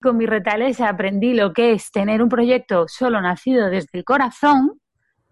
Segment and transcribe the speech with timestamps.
[0.00, 4.80] con mi retales aprendí lo que es tener un proyecto solo nacido desde el corazón,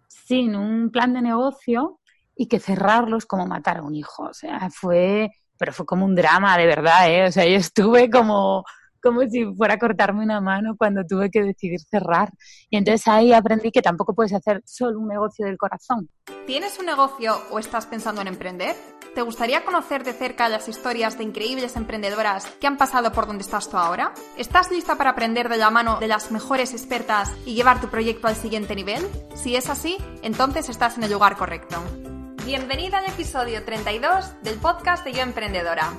[0.08, 2.00] sin un plan de negocio
[2.34, 4.24] y que cerrarlos como matar a un hijo.
[4.24, 7.26] O sea, fue, pero fue como un drama de verdad, ¿eh?
[7.26, 8.64] O sea, yo estuve como
[9.06, 12.30] como si fuera a cortarme una mano cuando tuve que decidir cerrar.
[12.68, 16.08] Y entonces ahí aprendí que tampoco puedes hacer solo un negocio del corazón.
[16.44, 18.74] ¿Tienes un negocio o estás pensando en emprender?
[19.16, 23.44] ¿Te gustaría conocer de cerca las historias de increíbles emprendedoras que han pasado por donde
[23.44, 24.12] estás tú ahora?
[24.36, 28.28] ¿Estás lista para aprender de la mano de las mejores expertas y llevar tu proyecto
[28.28, 29.02] al siguiente nivel?
[29.34, 31.82] Si es así, entonces estás en el lugar correcto.
[32.44, 35.94] Bienvenida al episodio 32 del podcast de Yo Emprendedora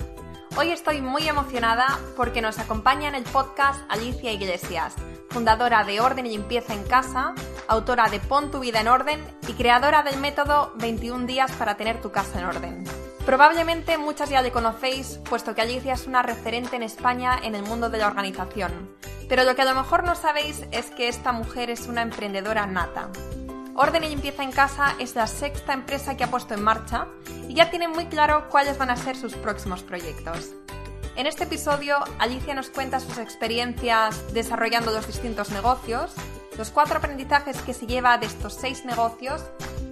[0.60, 4.96] Hoy estoy muy emocionada porque nos acompaña en el podcast Alicia Iglesias,
[5.30, 7.36] fundadora de Orden y Limpieza en Casa,
[7.68, 12.02] autora de Pon tu vida en orden y creadora del método 21 días para tener
[12.02, 12.84] tu casa en orden.
[13.24, 17.62] Probablemente muchas ya le conocéis, puesto que Alicia es una referente en España en el
[17.62, 18.96] mundo de la organización.
[19.30, 22.66] Pero lo que a lo mejor no sabéis es que esta mujer es una emprendedora
[22.66, 23.12] nata.
[23.80, 27.06] Orden y Limpieza en Casa es la sexta empresa que ha puesto en marcha
[27.48, 30.54] y ya tiene muy claro cuáles van a ser sus próximos proyectos.
[31.16, 36.12] En este episodio, Alicia nos cuenta sus experiencias desarrollando los distintos negocios,
[36.58, 39.44] los cuatro aprendizajes que se lleva de estos seis negocios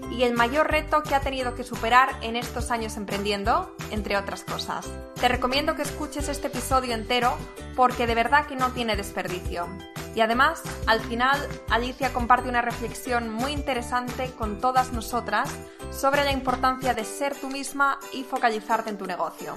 [0.09, 4.43] y el mayor reto que ha tenido que superar en estos años emprendiendo, entre otras
[4.43, 4.89] cosas.
[5.21, 7.37] Te recomiendo que escuches este episodio entero
[7.75, 9.67] porque de verdad que no tiene desperdicio.
[10.15, 11.37] Y además, al final,
[11.69, 15.49] Alicia comparte una reflexión muy interesante con todas nosotras
[15.91, 19.55] sobre la importancia de ser tú misma y focalizarte en tu negocio.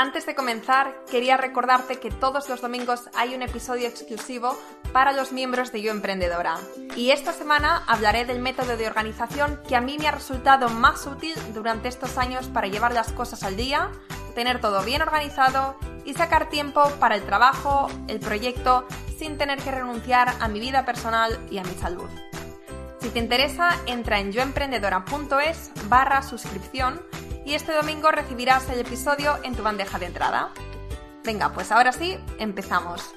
[0.00, 4.56] Antes de comenzar, quería recordarte que todos los domingos hay un episodio exclusivo
[4.92, 6.56] para los miembros de Yo Emprendedora.
[6.94, 11.04] Y esta semana hablaré del método de organización que a mí me ha resultado más
[11.08, 13.90] útil durante estos años para llevar las cosas al día,
[14.36, 18.86] tener todo bien organizado y sacar tiempo para el trabajo, el proyecto,
[19.18, 22.08] sin tener que renunciar a mi vida personal y a mi salud.
[23.00, 27.00] Si te interesa, entra en yoemprendedora.es barra suscripción
[27.46, 30.50] y este domingo recibirás el episodio en tu bandeja de entrada.
[31.24, 33.14] Venga, pues ahora sí, empezamos.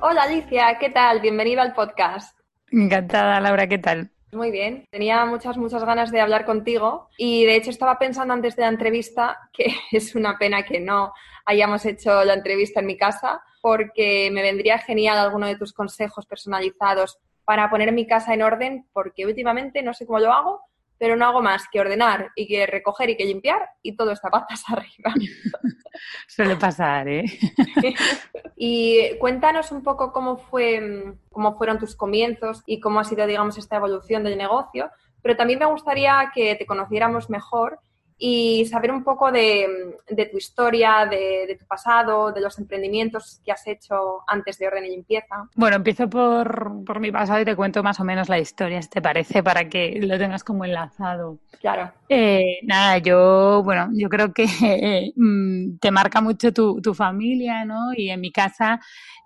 [0.00, 1.20] Hola Alicia, ¿qué tal?
[1.20, 2.36] Bienvenida al podcast.
[2.72, 4.10] Encantada, Laura, ¿qué tal?
[4.32, 8.56] Muy bien, tenía muchas, muchas ganas de hablar contigo y de hecho estaba pensando antes
[8.56, 11.12] de la entrevista que es una pena que no
[11.44, 16.26] hayamos hecho la entrevista en mi casa porque me vendría genial alguno de tus consejos
[16.26, 20.60] personalizados para poner mi casa en orden porque últimamente no sé cómo lo hago,
[21.02, 24.30] pero no hago más que ordenar y que recoger y que limpiar y todo está
[24.30, 25.12] patas arriba.
[26.28, 27.24] Suele pasar, ¿eh?
[28.56, 33.58] y cuéntanos un poco cómo, fue, cómo fueron tus comienzos y cómo ha sido, digamos,
[33.58, 34.90] esta evolución del negocio,
[35.22, 37.80] pero también me gustaría que te conociéramos mejor
[38.24, 39.98] y saber un poco de,
[40.30, 44.90] tu historia, de, tu pasado, de los emprendimientos que has hecho antes de Orden y
[44.90, 45.48] Limpieza.
[45.56, 48.88] Bueno, empiezo por, por mi pasado y te cuento más o menos la historia, si
[48.88, 51.40] te parece, para que lo tengas como enlazado.
[51.60, 51.90] Claro.
[52.08, 54.46] Eh, nada, yo, bueno, yo creo que
[55.16, 57.92] mm, te marca mucho tu, tu familia, ¿no?
[57.92, 58.78] Y en mi casa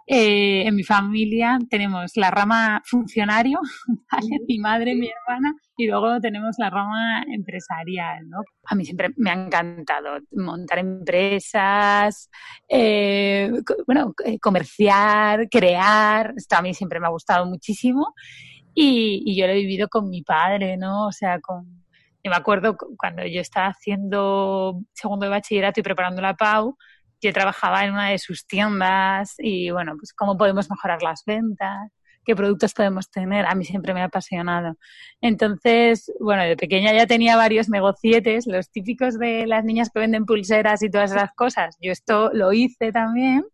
[0.07, 3.61] eh, en mi familia tenemos la rama funcionario,
[4.11, 4.41] ¿vale?
[4.47, 8.43] mi madre, mi hermana, y luego tenemos la rama empresarial, ¿no?
[8.65, 12.31] A mí siempre me ha encantado montar empresas,
[12.69, 13.51] eh,
[13.87, 18.15] bueno, eh, comerciar, crear, esto a mí siempre me ha gustado muchísimo
[18.75, 21.07] y, yo lo he vivido con mi padre, ¿no?
[21.07, 21.85] O sea, con...
[22.23, 26.77] Yo me acuerdo cuando yo estaba haciendo segundo de bachillerato y preparando la PAU,
[27.23, 31.93] yo trabajaba en una de sus tiendas y bueno, pues cómo podemos mejorar las ventas,
[32.27, 34.77] qué productos podemos tener, a mí siempre me ha apasionado.
[35.21, 40.27] Entonces, bueno, de pequeña ya tenía varios negocietes, los típicos de las niñas que venden
[40.27, 41.77] pulseras y todas esas cosas.
[41.81, 43.47] Yo esto lo hice también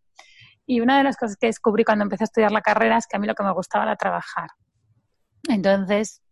[0.65, 3.15] y una de las cosas que descubrí cuando empecé a estudiar la carrera es que
[3.15, 4.49] a mí lo que me gustaba era trabajar.
[5.47, 6.22] Entonces,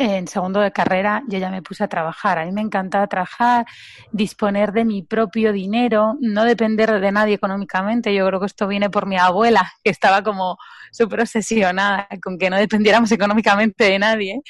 [0.00, 2.38] en segundo de carrera yo ya me puse a trabajar.
[2.38, 3.66] A mí me encantaba trabajar,
[4.12, 8.14] disponer de mi propio dinero, no depender de nadie económicamente.
[8.14, 10.56] Yo creo que esto viene por mi abuela, que estaba como
[10.90, 14.40] súper obsesionada con que no dependiéramos económicamente de nadie.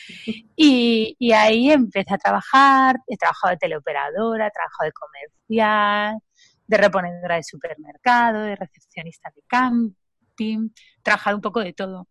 [0.54, 2.96] Y, ahí empecé a trabajar.
[3.08, 6.18] He trabajado de teleoperadora, he trabajado de comercial,
[6.66, 10.68] de reponedora de supermercado, de recepcionista de camping,
[11.02, 12.06] trabajado un poco de todo.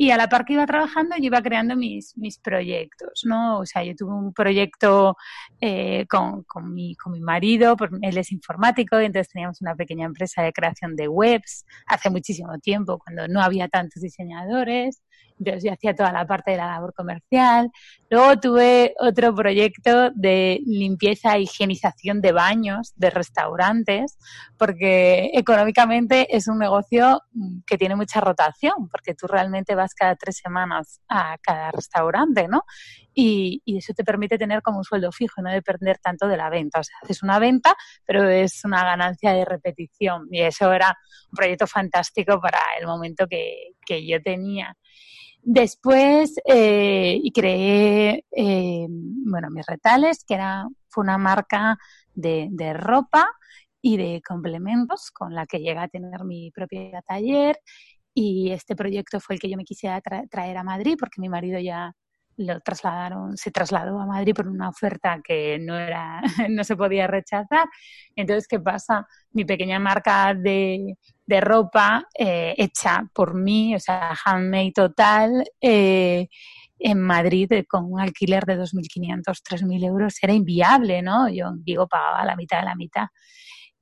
[0.00, 3.58] Y a la par que iba trabajando, yo iba creando mis, mis proyectos, ¿no?
[3.58, 5.14] O sea, yo tuve un proyecto
[5.60, 10.06] eh, con, con, mi, con mi marido, él es informático, y entonces teníamos una pequeña
[10.06, 15.02] empresa de creación de webs hace muchísimo tiempo, cuando no había tantos diseñadores.
[15.40, 17.70] Entonces yo hacía toda la parte de la labor comercial.
[18.10, 24.18] Luego tuve otro proyecto de limpieza e higienización de baños, de restaurantes,
[24.58, 27.22] porque económicamente es un negocio
[27.66, 32.64] que tiene mucha rotación, porque tú realmente vas cada tres semanas a cada restaurante, ¿no?
[33.14, 36.36] Y, y, eso te permite tener como un sueldo fijo y no depender tanto de
[36.36, 36.80] la venta.
[36.80, 37.74] O sea, haces una venta,
[38.04, 40.28] pero es una ganancia de repetición.
[40.30, 40.96] Y eso era
[41.30, 44.76] un proyecto fantástico para el momento que, que yo tenía.
[45.42, 51.78] Después eh, creé, eh, bueno, mis retales, que era, fue una marca
[52.14, 53.26] de, de, ropa
[53.80, 57.58] y de complementos con la que llegué a tener mi propio taller.
[58.14, 61.58] Y este proyecto fue el que yo me quisiera traer a Madrid porque mi marido
[61.60, 61.94] ya
[62.40, 67.06] lo trasladaron, se trasladó a Madrid por una oferta que no era, no se podía
[67.06, 67.68] rechazar.
[68.16, 69.06] Entonces, ¿qué pasa?
[69.32, 70.96] Mi pequeña marca de,
[71.26, 76.28] de ropa eh, hecha por mí, o sea, handmade total, eh,
[76.78, 81.28] en Madrid con un alquiler de 2.500, 3.000 euros era inviable, ¿no?
[81.28, 83.06] Yo digo, pagaba la mitad de la mitad.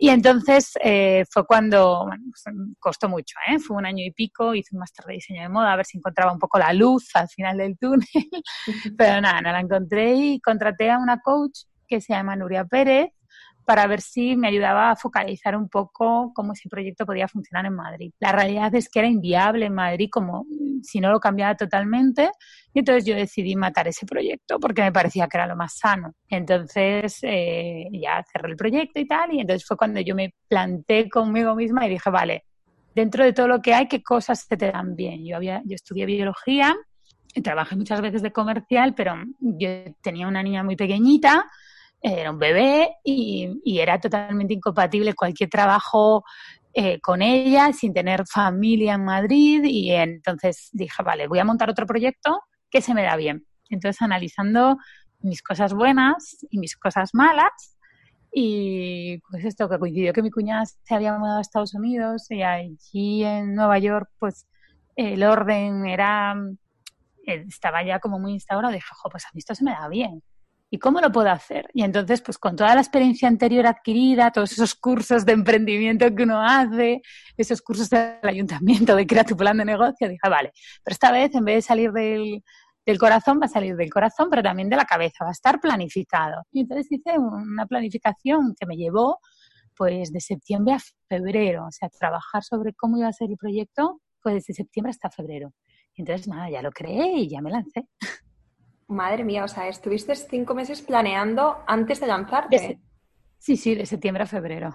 [0.00, 2.44] Y entonces eh, fue cuando, bueno, pues,
[2.78, 3.58] costó mucho, ¿eh?
[3.58, 5.98] fue un año y pico, hice un máster de diseño de moda a ver si
[5.98, 8.06] encontraba un poco la luz al final del túnel,
[8.96, 13.10] pero nada, no la encontré y contraté a una coach que se llama Nuria Pérez,
[13.68, 17.74] para ver si me ayudaba a focalizar un poco cómo ese proyecto podía funcionar en
[17.74, 18.12] Madrid.
[18.18, 20.46] La realidad es que era inviable en Madrid como
[20.82, 22.30] si no lo cambiaba totalmente
[22.72, 26.14] y entonces yo decidí matar ese proyecto porque me parecía que era lo más sano.
[26.30, 31.06] Entonces eh, ya cerré el proyecto y tal y entonces fue cuando yo me planté
[31.10, 32.46] conmigo misma y dije, vale,
[32.94, 35.26] dentro de todo lo que hay, ¿qué cosas se te dan bien?
[35.26, 36.74] Yo, había, yo estudié biología,
[37.42, 39.68] trabajé muchas veces de comercial, pero yo
[40.00, 41.44] tenía una niña muy pequeñita,
[42.00, 46.24] era un bebé y, era totalmente incompatible cualquier trabajo
[46.72, 51.70] eh, con ella sin tener familia en Madrid y entonces dije, vale, voy a montar
[51.70, 52.40] otro proyecto
[52.70, 53.46] que se me da bien.
[53.68, 54.76] Entonces analizando
[55.20, 57.76] mis cosas buenas y mis cosas malas
[58.32, 62.42] y pues esto que coincidió que mi cuñada se había mudado a Estados Unidos y
[62.42, 64.46] allí en Nueva York pues
[64.94, 66.36] el orden era
[67.26, 70.22] eh, estaba ya como muy instaurado, dije, pues a mí esto se me da bien.
[70.70, 71.70] ¿Y cómo lo puedo hacer?
[71.72, 76.22] Y entonces, pues con toda la experiencia anterior adquirida, todos esos cursos de emprendimiento que
[76.24, 77.00] uno hace,
[77.36, 80.52] esos cursos del ayuntamiento de crear tu plan de negocio, dije, vale,
[80.84, 82.42] pero esta vez en vez de salir del,
[82.84, 85.58] del corazón, va a salir del corazón, pero también de la cabeza, va a estar
[85.60, 86.42] planificado.
[86.52, 89.20] Y entonces hice una planificación que me llevó
[89.74, 90.78] pues de septiembre a
[91.08, 95.08] febrero, o sea, trabajar sobre cómo iba a ser el proyecto, pues desde septiembre hasta
[95.08, 95.52] febrero.
[95.94, 97.86] Y entonces, nada, ya lo creé y ya me lancé.
[98.88, 102.80] Madre mía, o sea, estuviste cinco meses planeando antes de lanzarte.
[103.38, 104.74] sí, sí, de septiembre a febrero.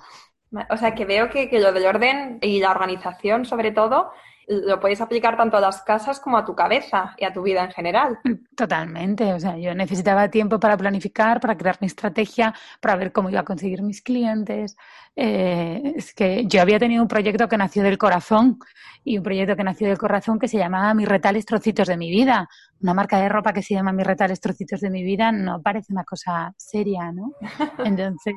[0.69, 4.11] O sea, que veo que, que, lo del orden y la organización, sobre todo,
[4.47, 7.63] lo puedes aplicar tanto a las casas como a tu cabeza y a tu vida
[7.63, 8.19] en general.
[8.55, 9.33] Totalmente.
[9.33, 13.39] O sea, yo necesitaba tiempo para planificar, para crear mi estrategia, para ver cómo iba
[13.39, 14.75] a conseguir mis clientes.
[15.15, 18.57] Eh, es que yo había tenido un proyecto que nació del corazón
[19.03, 22.09] y un proyecto que nació del corazón que se llamaba Mis retales trocitos de mi
[22.09, 22.47] vida.
[22.81, 25.93] Una marca de ropa que se llama Mis retales trocitos de mi vida no parece
[25.93, 27.33] una cosa seria, ¿no?
[27.85, 28.33] Entonces,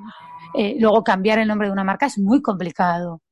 [0.55, 3.23] eh, luego cambiar el nombre de una marca es muy complicado.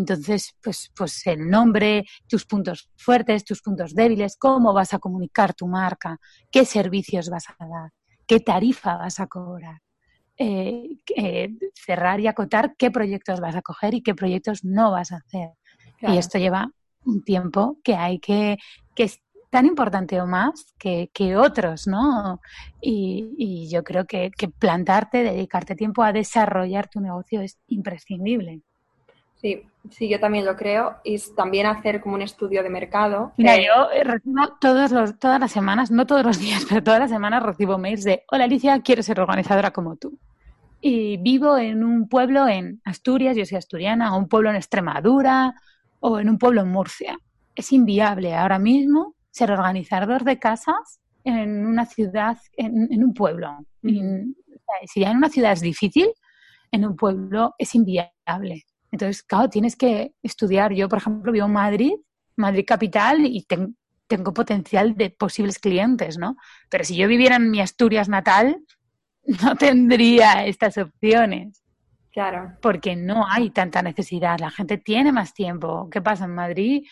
[0.00, 5.52] Entonces, pues, pues el nombre, tus puntos fuertes, tus puntos débiles, cómo vas a comunicar
[5.52, 6.18] tu marca,
[6.50, 7.90] qué servicios vas a dar,
[8.26, 9.82] qué tarifa vas a cobrar.
[10.38, 15.12] Eh, eh, cerrar y acotar qué proyectos vas a coger y qué proyectos no vas
[15.12, 15.50] a hacer.
[16.00, 16.72] Y esto lleva
[17.04, 18.56] un tiempo que hay que,
[18.94, 22.40] que es tan importante o más que, que otros, ¿no?
[22.80, 28.62] Y, y yo creo que, que plantarte, dedicarte tiempo a desarrollar tu negocio es imprescindible.
[29.40, 30.96] Sí, sí, yo también lo creo.
[31.02, 33.32] Y también hacer como un estudio de mercado.
[33.38, 37.00] Mira, yo eh, recibo todos los, todas las semanas, no todos los días, pero todas
[37.00, 40.18] las semanas recibo mails de, hola Alicia, quiero ser organizadora como tú.
[40.82, 45.54] Y vivo en un pueblo en Asturias, yo soy asturiana, o un pueblo en Extremadura,
[46.00, 47.18] o en un pueblo en Murcia.
[47.54, 53.58] Es inviable ahora mismo ser organizador de casas en una ciudad, en, un pueblo.
[53.82, 56.08] si ya en una ciudad es difícil,
[56.72, 58.64] en un pueblo es inviable.
[58.90, 60.72] Entonces, claro, tienes que estudiar.
[60.72, 61.92] Yo, por ejemplo, vivo en Madrid,
[62.36, 63.46] Madrid capital, y
[64.06, 66.36] tengo potencial de posibles clientes, ¿no?
[66.68, 68.64] Pero si yo viviera en mi Asturias natal,
[69.42, 71.62] no tendría estas opciones.
[72.12, 72.56] Claro.
[72.60, 75.88] Porque no hay tanta necesidad, la gente tiene más tiempo.
[75.90, 76.84] ¿Qué pasa en Madrid?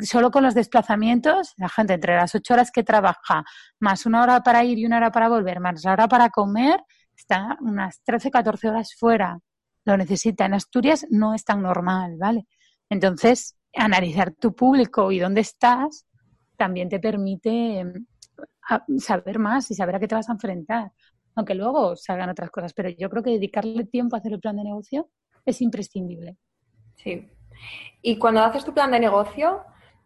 [0.00, 3.44] solo con los desplazamientos, la gente entre las ocho horas que trabaja,
[3.78, 6.82] más una hora para ir y una hora para volver, más la hora para comer,
[7.16, 9.38] está unas 13, 14 horas fuera.
[9.90, 10.46] Lo necesita.
[10.46, 12.46] En Asturias no es tan normal, ¿vale?
[12.88, 16.06] Entonces, analizar tu público y dónde estás
[16.56, 18.06] también te permite em,
[18.98, 20.92] saber más y saber a qué te vas a enfrentar
[21.34, 24.56] aunque luego salgan otras cosas, pero yo creo que dedicarle tiempo a hacer el plan
[24.56, 25.08] de negocio
[25.44, 26.36] es imprescindible.
[26.96, 27.28] Sí.
[28.02, 29.62] Y cuando haces tu plan de negocio,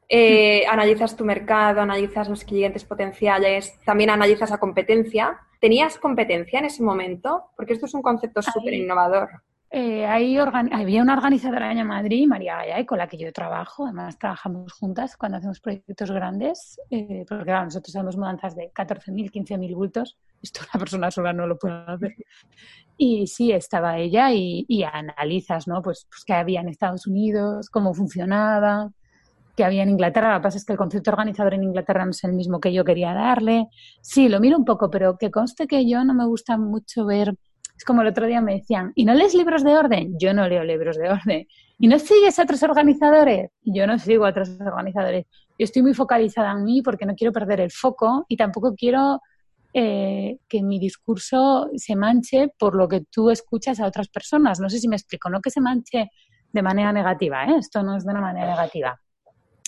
[0.09, 5.39] eh, analizas tu mercado, analizas los clientes potenciales, también analizas la competencia.
[5.61, 7.51] ¿Tenías competencia en ese momento?
[7.57, 9.43] Porque esto es un concepto súper innovador.
[9.77, 13.87] Eh, había una organizadora en Madrid, María Gallay, con la que yo trabajo.
[13.87, 19.33] Además, trabajamos juntas cuando hacemos proyectos grandes, eh, porque claro, nosotros hacemos mudanzas de 14.000,
[19.33, 20.17] 15.000 bultos.
[20.41, 22.15] Esto una persona sola no lo puede hacer.
[22.97, 25.83] Y sí, estaba ella y, analizas, ¿no?
[25.83, 28.93] Pues, pues qué había en Estados Unidos, cómo funcionaba,
[29.57, 30.35] qué había en Inglaterra.
[30.35, 32.73] Lo que pasa es que el concepto organizador en Inglaterra no es el mismo que
[32.73, 33.67] yo quería darle.
[34.03, 37.35] Sí, lo miro un poco, pero que conste que yo no me gusta mucho ver
[37.77, 40.15] es como el otro día me decían, ¿y no lees libros de orden?
[40.19, 41.47] Yo no leo libros de orden.
[41.79, 43.51] ¿Y no sigues a otros organizadores?
[43.63, 45.27] Yo no sigo a otros organizadores.
[45.59, 49.21] Yo estoy muy focalizada en mí porque no quiero perder el foco y tampoco quiero
[49.73, 54.61] eh, que mi discurso se manche por lo que tú escuchas a otras personas.
[54.61, 56.11] No sé si me explico, no que se manche
[56.53, 57.57] de manera negativa, ¿eh?
[57.59, 59.01] esto no es de una manera negativa.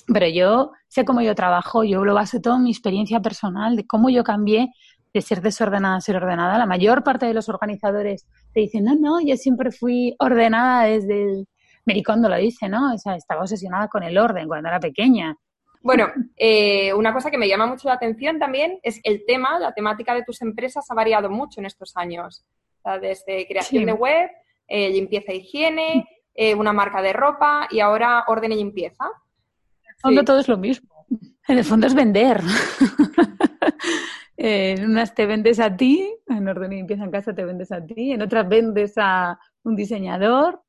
[0.06, 3.84] Pero yo sé cómo yo trabajo, yo lo baso todo en mi experiencia personal, de
[3.84, 4.68] cómo yo cambié
[5.16, 6.58] de ser desordenada a ser ordenada.
[6.58, 11.22] La mayor parte de los organizadores te dicen, no, no, yo siempre fui ordenada desde
[11.22, 11.48] el...
[11.86, 12.92] Mericondo lo dice, ¿no?
[12.92, 15.36] O sea, estaba obsesionada con el orden cuando era pequeña.
[15.80, 19.72] Bueno, eh, una cosa que me llama mucho la atención también es el tema, la
[19.72, 22.44] temática de tus empresas ha variado mucho en estos años.
[23.00, 24.28] desde creación de web,
[24.66, 29.04] eh, limpieza e higiene, eh, una marca de ropa y ahora orden y limpieza.
[29.84, 31.06] En el fondo todo es lo mismo.
[31.48, 32.42] En el fondo es vender.
[34.48, 37.84] En unas te vendes a ti, en orden y limpieza en casa te vendes a
[37.84, 40.62] ti, en otras vendes a un diseñador,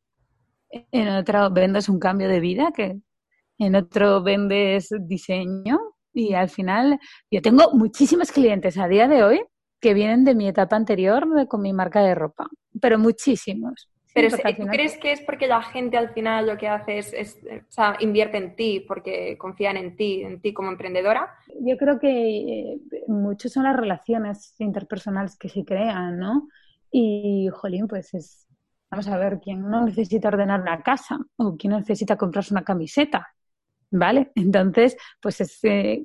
[0.72, 3.00] en otro vendes un cambio de vida, que
[3.60, 5.78] en otro vendes diseño
[6.12, 9.42] y al final yo tengo muchísimos clientes a día de hoy
[9.80, 12.48] que vienen de mi etapa anterior con mi marca de ropa,
[12.82, 13.92] pero muchísimos.
[14.18, 17.72] Pero ¿tú crees que es porque la gente al final lo que hace es, o
[17.72, 21.36] sea, invierte en ti, porque confían en ti, en ti como emprendedora?
[21.62, 26.48] Yo creo que eh, muchos son las relaciones interpersonales que se crean, ¿no?
[26.92, 28.48] Y, jolín, pues es,
[28.90, 31.20] vamos a ver, ¿quién no necesita ordenar una casa?
[31.36, 33.28] ¿O quién necesita comprarse una camiseta?
[33.92, 34.32] ¿Vale?
[34.36, 36.04] Entonces, pues es, eh,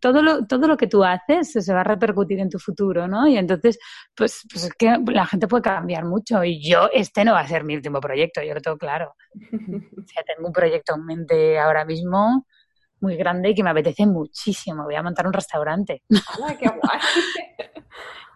[0.00, 3.26] todo, lo, todo lo que tú haces se va a repercutir en tu futuro, ¿no?
[3.26, 3.78] Y entonces,
[4.14, 7.48] pues, pues es que la gente puede cambiar mucho y yo, este no va a
[7.48, 9.14] ser mi último proyecto, yo lo tengo claro.
[9.34, 12.46] o sea, tengo un proyecto en mente ahora mismo
[13.00, 14.84] muy grande y que me apetece muchísimo.
[14.84, 16.02] Voy a montar un restaurante.
[16.58, 17.00] qué guay!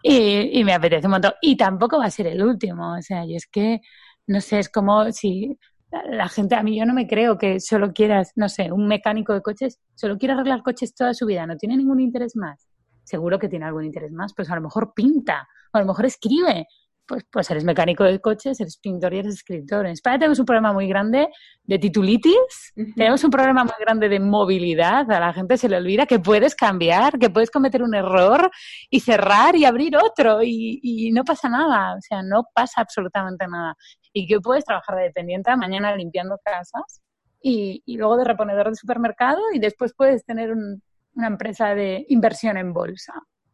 [0.03, 1.33] y, y me apetece un montón.
[1.41, 2.95] Y tampoco va a ser el último.
[2.97, 3.81] O sea, y es que,
[4.27, 5.57] no sé, es como si
[5.91, 9.33] la gente, a mí yo no me creo que solo quieras, no sé, un mecánico
[9.33, 12.67] de coches, solo quiera arreglar coches toda su vida, no tiene ningún interés más.
[13.03, 16.05] Seguro que tiene algún interés más, pues a lo mejor pinta, o a lo mejor
[16.05, 16.67] escribe,
[17.09, 19.87] pues, pues eres mecánico de coches, eres pintor y eres escritor.
[19.87, 21.27] En España tenemos un problema muy grande
[21.63, 25.11] de titulitis, tenemos un problema muy grande de movilidad.
[25.11, 28.51] A la gente se le olvida que puedes cambiar, que puedes cometer un error
[28.91, 31.95] y cerrar y abrir otro y, y no pasa nada.
[31.95, 33.75] O sea, no pasa absolutamente nada.
[34.13, 37.01] Y que puedes trabajar de dependiente mañana limpiando casas
[37.41, 42.57] y, y luego de reponedor de supermercado y después puedes tener una empresa de inversión
[42.57, 43.13] en bolsa.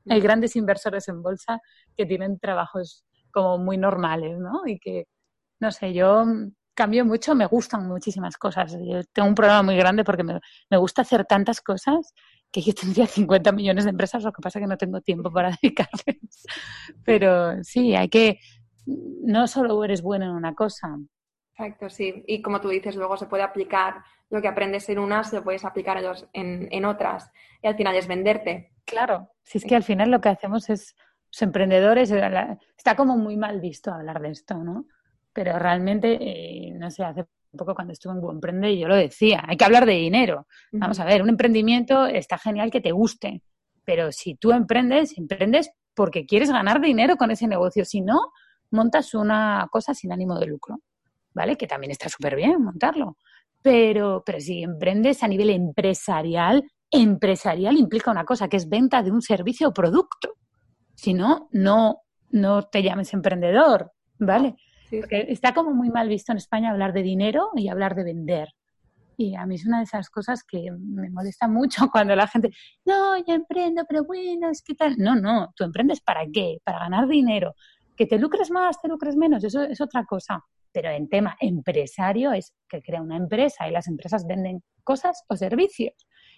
[0.10, 1.60] Hay grandes inversores en bolsa
[1.98, 4.62] que tienen trabajos como muy normales, ¿no?
[4.66, 5.08] Y que,
[5.60, 6.26] no sé, yo
[6.76, 8.74] cambio mucho, me gustan muchísimas cosas.
[8.74, 12.14] Yo tengo un problema muy grande porque me, me gusta hacer tantas cosas
[12.52, 15.32] que yo tendría 50 millones de empresas, lo que pasa es que no tengo tiempo
[15.32, 16.46] para dedicarles.
[17.04, 18.40] Pero sí, hay que,
[18.86, 20.98] no solo eres bueno en una cosa.
[21.52, 22.24] Exacto, sí.
[22.28, 25.64] Y como tú dices, luego se puede aplicar lo que aprendes en unas, lo puedes
[25.64, 26.02] aplicar
[26.34, 27.32] en, en otras.
[27.62, 28.72] Y al final es venderte.
[28.86, 30.96] Claro, si es que al final lo que hacemos es
[31.32, 34.86] los emprendedores, eh, está como muy mal visto hablar de esto, ¿no?
[35.34, 37.26] Pero realmente, eh, no sé, hace
[37.58, 40.48] poco cuando estuve en Buen Emprende yo lo decía, hay que hablar de dinero.
[40.72, 43.42] Vamos a ver, un emprendimiento está genial que te guste,
[43.84, 48.32] pero si tú emprendes, emprendes porque quieres ganar dinero con ese negocio, si no,
[48.76, 50.82] montas una cosa sin ánimo de lucro,
[51.34, 51.58] ¿vale?
[51.58, 53.18] Que también está súper bien montarlo.
[53.62, 59.12] Pero, pero si emprendes a nivel empresarial, empresarial implica una cosa, que es venta de
[59.12, 60.36] un servicio o producto.
[60.94, 64.56] Si no, no, no te llames emprendedor, ¿vale?
[64.90, 68.50] Porque está como muy mal visto en España hablar de dinero y hablar de vender.
[69.18, 72.52] Y a mí es una de esas cosas que me molesta mucho cuando la gente,
[72.86, 74.96] no, yo emprendo, pero bueno, es que tal.
[74.98, 76.58] No, no, tú emprendes para qué?
[76.64, 77.56] Para ganar dinero.
[77.96, 80.44] Que te lucres más, te lucres menos, eso es otra cosa.
[80.72, 85.36] Pero en tema empresario es que crea una empresa y las empresas venden cosas o
[85.36, 85.94] servicios.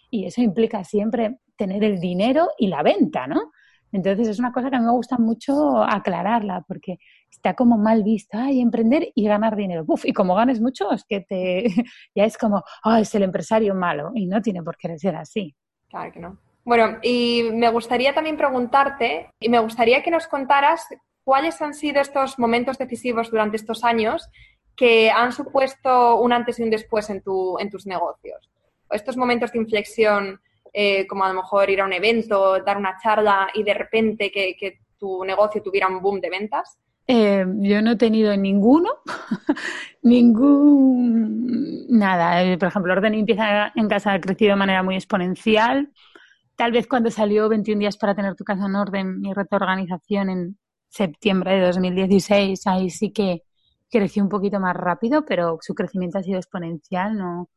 [0.09, 3.51] Y eso implica siempre tener el dinero y la venta, ¿no?
[3.91, 6.97] Entonces es una cosa que a mí me gusta mucho aclararla porque
[7.31, 9.85] está como mal vista, ay, emprender y ganar dinero.
[9.87, 11.65] Uf, y como ganes mucho es que te
[12.15, 15.55] ya es como, oh, es el empresario malo y no tiene por qué ser así.
[15.89, 16.37] Claro que no.
[16.65, 20.85] Bueno, y me gustaría también preguntarte y me gustaría que nos contaras
[21.27, 24.29] cuáles han sido estos momentos decisivos durante estos años
[24.77, 28.49] que han supuesto un antes y un después en, tu, en tus negocios.
[28.89, 30.39] Estos momentos de inflexión
[30.71, 34.31] eh, como a lo mejor ir a un evento, dar una charla y de repente
[34.31, 36.79] que, tu negocio tuviera un boom de ventas?
[37.07, 38.89] Eh, yo no he tenido ninguno,
[40.03, 42.41] ningún, nada.
[42.41, 45.91] Eh, por ejemplo, Orden Empieza en Casa ha crecido de manera muy exponencial.
[46.55, 49.57] Tal vez cuando salió 21 días para tener tu casa en orden, mi reto
[50.09, 50.57] en
[50.89, 53.43] septiembre de 2016, ahí sí que
[53.89, 57.49] creció un poquito más rápido, pero su crecimiento ha sido exponencial, no,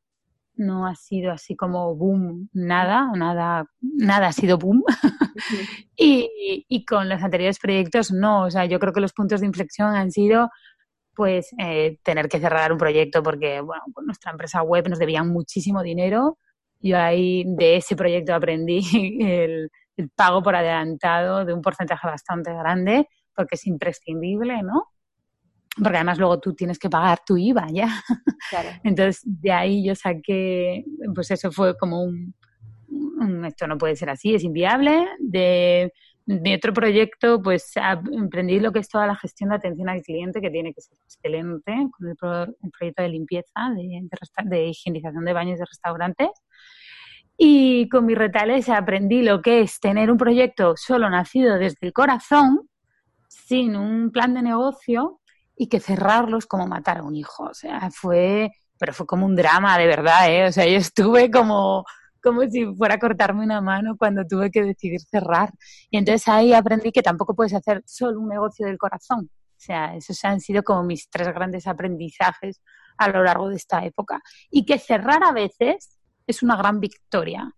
[0.56, 4.84] no ha sido así como boom, nada, nada, nada ha sido boom.
[5.96, 9.46] y, y, con los anteriores proyectos no, o sea, yo creo que los puntos de
[9.46, 10.50] inflexión han sido
[11.14, 15.28] pues eh, tener que cerrar un proyecto porque, bueno, con nuestra empresa web nos debían
[15.28, 16.38] muchísimo dinero.
[16.80, 18.80] Yo ahí de ese proyecto aprendí
[19.20, 23.06] el, el pago por adelantado de un porcentaje bastante grande
[23.40, 24.86] porque es imprescindible, ¿no?
[25.76, 27.88] porque además luego tú tienes que pagar tu IVA ya.
[28.84, 32.34] Entonces, de ahí yo saqué, pues eso fue como un,
[33.44, 35.06] esto no puede ser así, es inviable.
[35.18, 35.92] De
[36.26, 37.72] mi otro proyecto, pues
[38.12, 40.98] emprendí lo que es toda la gestión de atención al cliente, que tiene que ser
[41.04, 44.02] excelente, con el, proyecto de limpieza, de,
[44.44, 46.30] de, higienización de baños de restaurantes.
[47.36, 51.92] Y con mis retales aprendí lo que es tener un proyecto solo nacido desde el
[51.92, 52.68] corazón,
[53.50, 55.18] sin un plan de negocio,
[55.56, 57.42] y que cerrarlos como matar a un hijo.
[57.46, 60.46] O sea, fue, pero fue como un drama de verdad, ¿eh?
[60.46, 61.84] O sea, yo estuve como,
[62.22, 65.50] como si fuera a cortarme una mano cuando tuve que decidir cerrar.
[65.90, 69.28] Y entonces ahí aprendí que tampoco puedes hacer solo un negocio del corazón.
[69.32, 72.62] O sea, esos han sido como mis tres grandes aprendizajes
[72.98, 74.22] a lo largo de esta época.
[74.48, 77.52] Y que cerrar a veces es una gran victoria.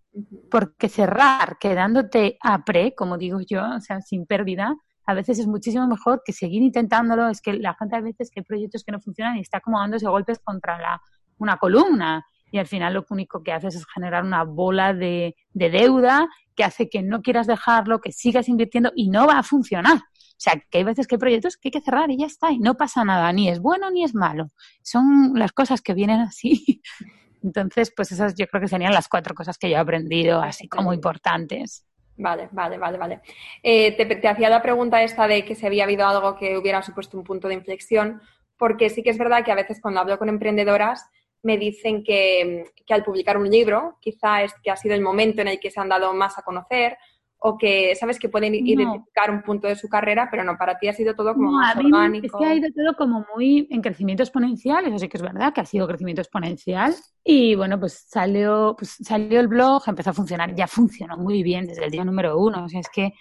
[0.51, 4.75] Porque cerrar quedándote a pre, como digo yo, o sea, sin pérdida,
[5.07, 7.29] a veces es muchísimo mejor que seguir intentándolo.
[7.29, 9.79] Es que la gente a veces que hay proyectos que no funcionan y está como
[9.79, 11.03] dándose golpes contra la,
[11.39, 15.71] una columna y al final lo único que haces es generar una bola de, de,
[15.71, 19.97] deuda que hace que no quieras dejarlo, que sigas invirtiendo y no va a funcionar.
[19.97, 22.53] O sea, que hay veces que hay proyectos que hay que cerrar y ya está,
[22.53, 24.51] y no pasa nada, ni es bueno ni es malo.
[24.83, 26.83] Son las cosas que vienen así.
[27.43, 30.69] Entonces, pues esas yo creo que serían las cuatro cosas que yo he aprendido así
[30.69, 31.87] como importantes.
[32.17, 33.21] Vale, vale, vale, vale.
[33.63, 37.17] Eh, te, hacía la pregunta esta de que si había habido algo que hubiera supuesto
[37.17, 38.21] un punto de inflexión,
[38.57, 41.09] porque sí que es verdad que a veces cuando hablo con emprendedoras
[41.43, 45.43] me dicen que, que al publicar un libro quizá es que ha sido el momento
[45.43, 46.97] en el que se han dado más a conocer
[47.45, 50.87] o que sabes que pueden identificar un punto de su carrera, pero no, para ti
[50.87, 52.27] ha sido todo como más orgánico.
[52.27, 55.53] Es que ha ido todo como muy en crecimiento exponencial, eso sí que es verdad,
[55.53, 56.95] que ha sido crecimiento exponencial.
[57.25, 61.67] Y bueno, pues salió, pues salió el blog, empezó a funcionar, ya funcionó muy bien
[61.67, 62.65] desde el día número uno.
[62.65, 63.13] O sea, es que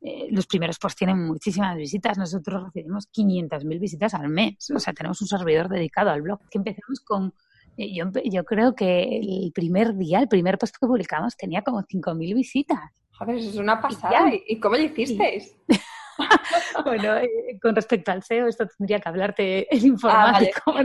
[0.00, 2.16] eh, los primeros posts tienen muchísimas visitas.
[2.16, 4.70] Nosotros recibimos 500.000 visitas al mes.
[4.74, 6.40] O sea, tenemos un servidor dedicado al blog.
[6.50, 7.34] Que empezamos con
[7.76, 11.82] eh, yo, yo, creo que el primer día, el primer post que publicamos tenía como
[11.82, 13.07] 5.000 visitas.
[13.18, 14.30] Joder, eso es una pasada.
[14.46, 15.56] ¿Y, cómo lo hicisteis?
[16.84, 20.74] bueno, eh, con respecto al SEO, esto tendría que hablarte el informático.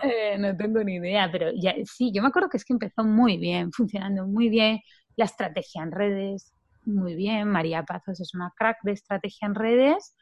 [0.00, 2.72] Ah, eh, no tengo ni idea, pero ya, sí, yo me acuerdo que es que
[2.72, 4.80] empezó muy bien, funcionando muy bien,
[5.16, 6.54] la estrategia en redes,
[6.86, 7.48] muy bien.
[7.48, 10.16] María Pazos es una crack de estrategia en redes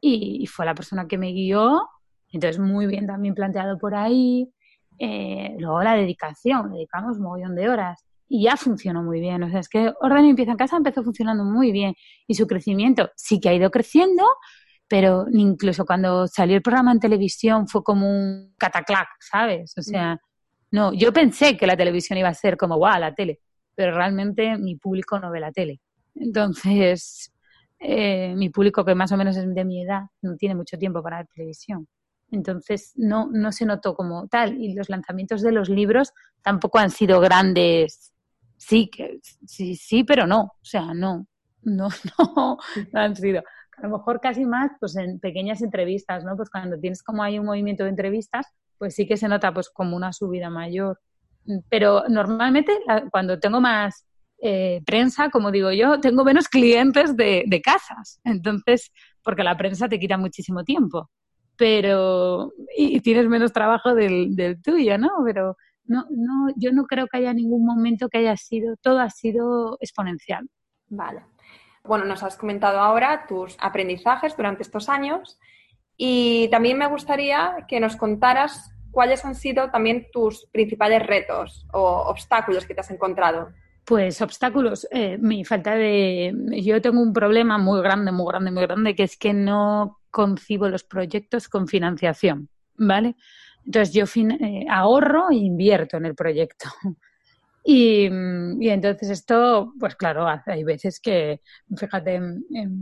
[0.00, 1.88] y, fue la persona que me guió,
[2.32, 4.52] entonces muy bien también planteado por ahí.
[4.98, 9.42] Eh, luego la dedicación, dedicamos un montón de horas y ya funcionó muy bien.
[9.42, 11.94] O sea, es que Orden Empieza en Casa empezó funcionando muy bien
[12.26, 14.24] y su crecimiento sí que ha ido creciendo,
[14.88, 19.74] pero incluso cuando salió el programa en televisión fue como un cataclac, ¿sabes?
[19.76, 20.18] O sea,
[20.70, 23.40] no, yo pensé que la televisión iba a ser como, guau, la tele,
[23.74, 25.82] pero realmente mi público no ve la tele.
[26.14, 27.34] Entonces,
[27.78, 31.02] eh, mi público, que más o menos es de mi edad, no tiene mucho tiempo
[31.02, 31.86] para la televisión.
[32.30, 34.58] Entonces, no, no se notó como tal.
[34.58, 38.11] Y los lanzamientos de los libros tampoco han sido grandes
[38.66, 40.42] sí, que, sí, sí, pero no.
[40.42, 41.26] O sea, no,
[41.62, 42.58] no, no,
[42.92, 43.42] no han sido.
[43.76, 46.36] a lo mejor casi más pues en pequeñas entrevistas, ¿no?
[46.36, 48.46] Pues cuando tienes como hay un movimiento de entrevistas,
[48.78, 51.00] pues sí que se nota pues como una subida mayor.
[51.68, 52.72] Pero normalmente
[53.10, 54.06] cuando tengo más
[54.40, 58.20] eh, prensa, como digo yo, tengo menos clientes de, de casas.
[58.24, 61.10] Entonces, porque la prensa te quita muchísimo tiempo.
[61.56, 65.10] Pero, y, tienes menos trabajo del, del tuyo, ¿no?
[65.24, 69.10] Pero no, no, yo no creo que haya ningún momento que haya sido, todo ha
[69.10, 70.48] sido exponencial.
[70.88, 71.24] Vale.
[71.84, 75.38] Bueno, nos has comentado ahora tus aprendizajes durante estos años
[75.96, 82.04] y también me gustaría que nos contaras cuáles han sido también tus principales retos o
[82.08, 83.48] obstáculos que te has encontrado.
[83.84, 86.32] Pues obstáculos, eh, mi falta de...
[86.62, 90.68] Yo tengo un problema muy grande, muy grande, muy grande, que es que no concibo
[90.68, 93.16] los proyectos con financiación, ¿vale?
[93.64, 94.04] Entonces yo
[94.40, 96.68] eh, ahorro e invierto en el proyecto.
[97.64, 101.40] Y, entonces esto, pues claro, hay veces que,
[101.76, 102.80] fíjate, en, en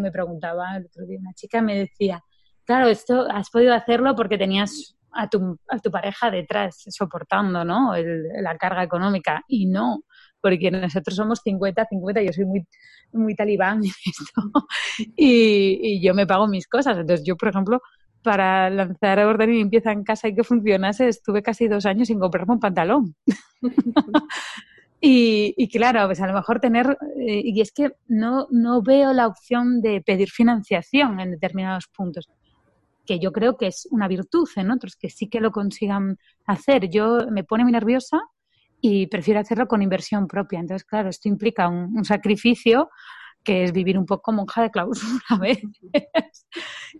[0.00, 2.22] me preguntaba el otro día, una chica me decía,
[2.64, 7.92] claro, esto has podido hacerlo porque tenías a tu, a tu pareja detrás soportando, ¿no?
[8.40, 9.42] la carga económica.
[9.46, 10.04] Y no,
[10.40, 12.66] porque nosotros somos 50-50, yo soy muy,
[13.12, 14.66] muy talibán en esto,
[15.16, 16.98] y yo me pago mis cosas.
[16.98, 17.80] Entonces yo, por ejemplo,
[18.24, 22.18] para lanzar orden y limpieza en casa y que funcionase, estuve casi dos años sin
[22.18, 23.14] comprarme un pantalón.
[25.00, 29.26] y, claro, pues a lo mejor tener, eh, y es que no, no veo la
[29.26, 32.28] opción de pedir financiación en determinados puntos,
[33.06, 36.88] que yo creo que es una virtud en otros, que sí que lo consigan hacer.
[36.88, 38.22] Yo me pone muy nerviosa
[38.80, 40.60] y prefiero hacerlo con inversión propia.
[40.60, 42.88] Entonces, claro, esto implica un, un sacrificio
[43.44, 45.70] que es vivir un poco monja de clausura a veces.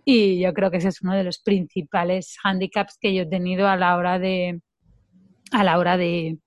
[0.05, 3.67] y yo creo que ese es uno de los principales handicaps que yo he tenido
[3.67, 4.61] a la hora de,
[5.51, 6.37] a la hora de,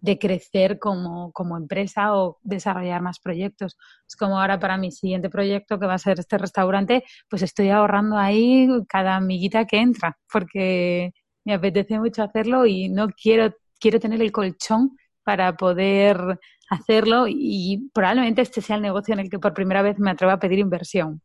[0.00, 3.76] de crecer como, como, empresa o desarrollar más proyectos.
[4.06, 7.70] Es como ahora para mi siguiente proyecto, que va a ser este restaurante, pues estoy
[7.70, 11.12] ahorrando ahí cada amiguita que entra, porque
[11.44, 17.90] me apetece mucho hacerlo y no quiero, quiero tener el colchón para poder hacerlo y
[17.92, 20.58] probablemente este sea el negocio en el que por primera vez me atrevo a pedir
[20.58, 21.20] inversión.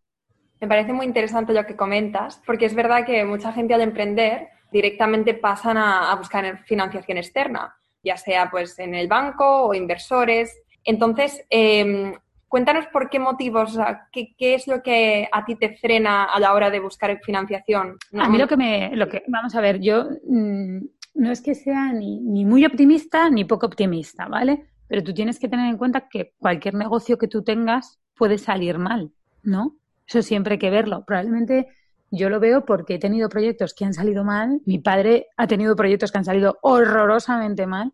[0.60, 4.48] Me parece muy interesante lo que comentas, porque es verdad que mucha gente al emprender
[4.72, 10.58] directamente pasan a, buscar financiación externa, ya sea pues en el banco o inversores.
[10.86, 12.14] Entonces, em,
[12.48, 13.78] cuéntanos por qué motivos,
[14.12, 17.98] qué, es lo que a ti te frena a la hora de buscar financiación.
[18.18, 20.78] A mí lo que me, lo que, vamos a ver, yo mm,
[21.16, 24.73] no es que sea ni, ni muy optimista ni poco optimista, ¿vale?
[24.88, 28.78] Pero tú tienes que tener en cuenta que cualquier negocio que tú tengas puede salir
[28.78, 29.76] mal, ¿no?
[30.08, 31.04] Eso siempre hay que verlo.
[31.06, 31.68] Probablemente
[32.12, 35.76] yo lo veo porque he tenido proyectos que han salido mal, mi padre ha tenido
[35.76, 37.92] proyectos que han salido horrorosamente mal.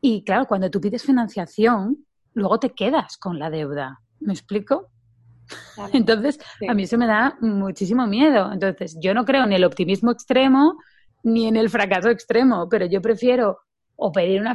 [0.00, 4.00] Y claro, cuando tú pides financiación, luego te quedas con la deuda.
[4.20, 4.88] ¿Me explico?
[5.92, 8.52] Entonces, a mí eso me da muchísimo miedo.
[8.52, 10.78] Entonces, yo no creo en el optimismo extremo
[11.22, 13.60] ni en el fracaso extremo, pero yo prefiero
[13.96, 14.54] o pedir una,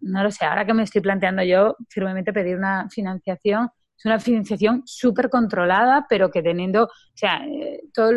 [0.00, 4.18] no lo sé, ahora que me estoy planteando yo firmemente pedir una financiación, es una
[4.18, 8.10] financiación súper controlada, pero que teniendo, o sea, eh, todo,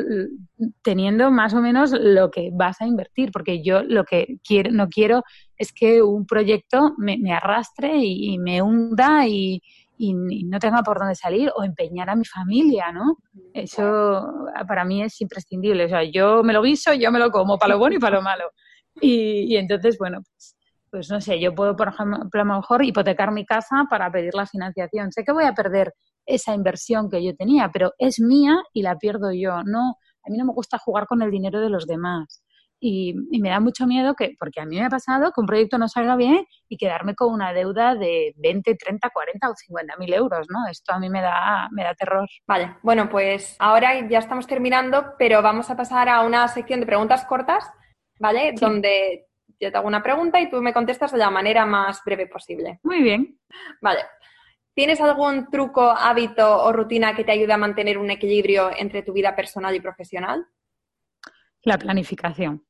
[0.82, 4.90] teniendo más o menos lo que vas a invertir, porque yo lo que quiero, no
[4.90, 5.24] quiero
[5.58, 9.62] es que un proyecto me, arrastre y, me hunda y,
[9.98, 10.14] y,
[10.46, 13.20] no tenga por dónde salir o empeñar a mi familia, ¿no?
[13.54, 14.28] Eso
[14.68, 15.86] para mí es imprescindible.
[15.86, 18.18] O sea, yo me lo guiso, yo me lo como, para lo bueno y para
[18.18, 18.46] lo malo.
[19.00, 20.55] Y, y entonces, bueno, pues
[20.96, 24.34] pues no sé, yo puedo, por ejemplo, a lo mejor hipotecar mi casa para pedir
[24.34, 25.12] la financiación.
[25.12, 25.94] Sé que voy a perder
[26.26, 29.62] esa inversión que yo tenía, pero es mía y la pierdo yo.
[29.66, 32.42] No, a mí no me gusta jugar con el dinero de los demás.
[32.80, 35.78] Y, me da mucho miedo que, porque a mí me ha pasado que un proyecto
[35.78, 40.14] no salga bien y quedarme con una deuda de 20, 30, 40 o 50 mil
[40.14, 40.66] euros, ¿no?
[40.72, 42.26] Esto a mí me da, me da terror.
[42.48, 46.86] Vale, bueno, pues ahora ya estamos terminando, pero vamos a pasar a una sección de
[46.86, 47.70] preguntas cortas,
[48.18, 48.54] ¿vale?
[48.58, 49.26] Donde
[49.60, 52.80] yo te hago una pregunta y tú me contestas de la manera más breve posible.
[52.84, 53.40] Muy bien.
[53.82, 54.02] Vale.
[54.74, 59.14] ¿Tienes algún truco, hábito o rutina que te ayude a mantener un equilibrio entre tu
[59.14, 60.46] vida personal y profesional?
[61.64, 62.66] La planificación.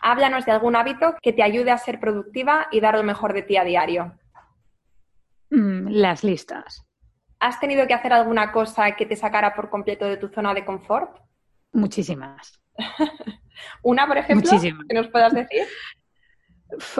[0.00, 3.42] Háblanos de algún hábito que te ayude a ser productiva y dar lo mejor de
[3.42, 4.18] ti a diario.
[5.50, 6.86] Mm, las listas.
[7.38, 10.64] ¿Has tenido que hacer alguna cosa que te sacara por completo de tu zona de
[10.64, 11.18] confort?
[11.72, 12.60] Muchísimas.
[13.82, 15.66] ¿Una, por ejemplo, que nos puedas decir?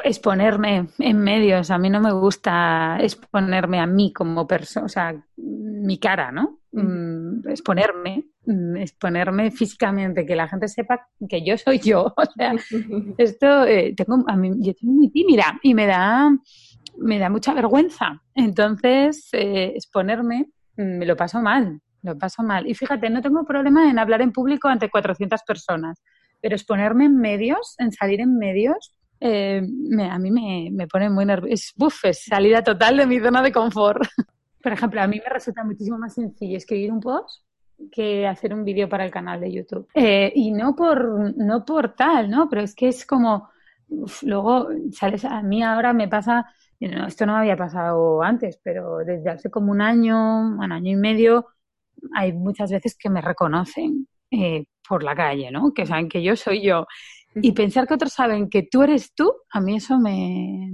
[0.04, 1.70] Exponerme en medios.
[1.70, 6.60] A mí no me gusta exponerme a mí como persona, o sea, mi cara, ¿no?
[6.72, 12.12] Mm, exponerme, mm, exponerme físicamente, que la gente sepa que yo soy yo.
[12.16, 12.54] O sea,
[13.18, 16.30] esto eh, tengo, a mí, yo soy muy tímida y me da,
[16.98, 18.22] me da mucha vergüenza.
[18.34, 21.80] Entonces, eh, exponerme mm, me lo paso mal.
[22.02, 22.66] lo paso mal.
[22.66, 26.02] Y fíjate, no tengo problema en hablar en público ante 400 personas,
[26.40, 29.62] pero exponerme en medios, en salir en medios, eh,
[30.10, 30.30] a mí
[30.72, 31.54] me, pone muy nervioso.
[31.54, 34.02] Es, uf, es salida total de mi zona de confort.
[34.62, 37.44] Por ejemplo, a mí me resulta muchísimo más sencillo escribir un post
[37.90, 39.88] que hacer un vídeo para el canal de YouTube.
[39.94, 42.48] Eh, y no por, no por tal, ¿no?
[42.48, 43.48] Pero es que es como,
[44.22, 45.24] luego, ¿sabes?
[45.24, 46.46] A mí ahora me pasa,
[46.78, 50.96] esto no me había pasado antes, pero desde hace como un año, un año y
[50.96, 51.46] medio,
[52.14, 55.72] hay muchas veces que me reconocen eh, por la calle, ¿no?
[55.72, 56.86] Que saben que yo soy yo.
[57.34, 60.70] Y pensar que otros saben que tú eres tú, a mí eso me,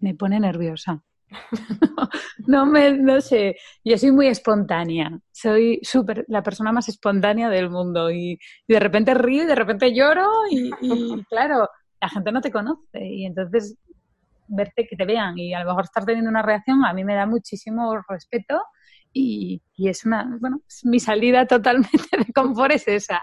[0.00, 1.02] me pone nerviosa.
[2.46, 7.70] no me, no sé, yo soy muy espontánea, soy súper la persona más espontánea del
[7.70, 8.38] mundo y,
[8.68, 10.70] de repente río y de repente lloro y,
[11.28, 11.68] claro,
[12.00, 13.76] la gente no te conoce y entonces
[14.46, 17.14] verte que te vean y a lo mejor estar teniendo una reacción a mí me
[17.14, 18.62] da muchísimo respeto
[19.12, 23.20] y, es una, bueno, mi salida totalmente de confort es esa.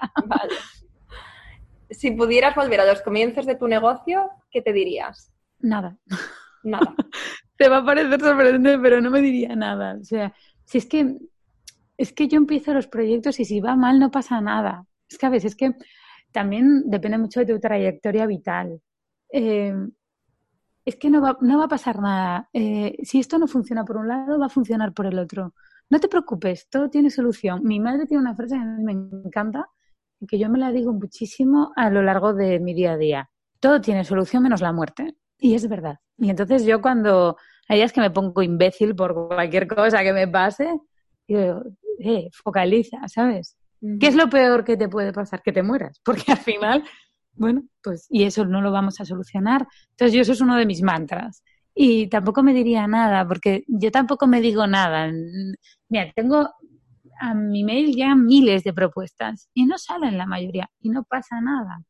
[1.91, 5.31] Si pudieras volver a los comienzos de tu negocio, ¿qué te dirías?
[5.59, 5.97] Nada.
[6.63, 6.95] Nada.
[7.57, 9.97] Te va a parecer sorprendente, pero no me diría nada.
[10.01, 10.33] O sea,
[10.65, 11.17] si es que
[11.97, 14.87] es que yo empiezo los proyectos y si va mal no pasa nada.
[15.07, 15.75] Es que a veces es que
[16.31, 18.81] también depende mucho de tu trayectoria vital.
[19.31, 19.75] Eh,
[20.83, 22.49] es que no va, no va a pasar nada.
[22.53, 25.53] Eh, si esto no funciona por un lado, va a funcionar por el otro.
[25.91, 27.61] No te preocupes, todo tiene solución.
[27.63, 29.69] Mi madre tiene una frase que a mí me encanta
[30.27, 33.29] que yo me la digo muchísimo a lo largo de mi día a día.
[33.59, 35.15] Todo tiene solución menos la muerte.
[35.37, 35.97] Y es verdad.
[36.17, 40.27] Y entonces yo cuando hay días que me pongo imbécil por cualquier cosa que me
[40.27, 40.79] pase,
[41.27, 41.63] digo,
[41.99, 43.57] eh, focaliza, ¿sabes?
[43.99, 45.41] ¿Qué es lo peor que te puede pasar?
[45.41, 45.99] Que te mueras.
[46.05, 46.83] Porque al final
[47.33, 49.67] bueno, pues, y eso no lo vamos a solucionar.
[49.91, 51.43] Entonces, yo eso es uno de mis mantras.
[51.73, 55.09] Y tampoco me diría nada, porque yo tampoco me digo nada.
[55.87, 56.49] Mira, tengo
[57.21, 61.39] a mi mail ya miles de propuestas y no salen la mayoría y no pasa
[61.39, 61.83] nada.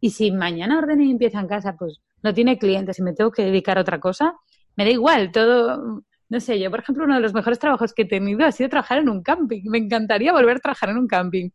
[0.00, 3.30] Y si mañana orden y empieza en casa, pues no tiene clientes y me tengo
[3.30, 4.34] que dedicar a otra cosa,
[4.76, 8.02] me da igual, todo, no sé, yo por ejemplo uno de los mejores trabajos que
[8.02, 9.62] he tenido ha sido trabajar en un camping.
[9.66, 11.50] Me encantaría volver a trabajar en un camping.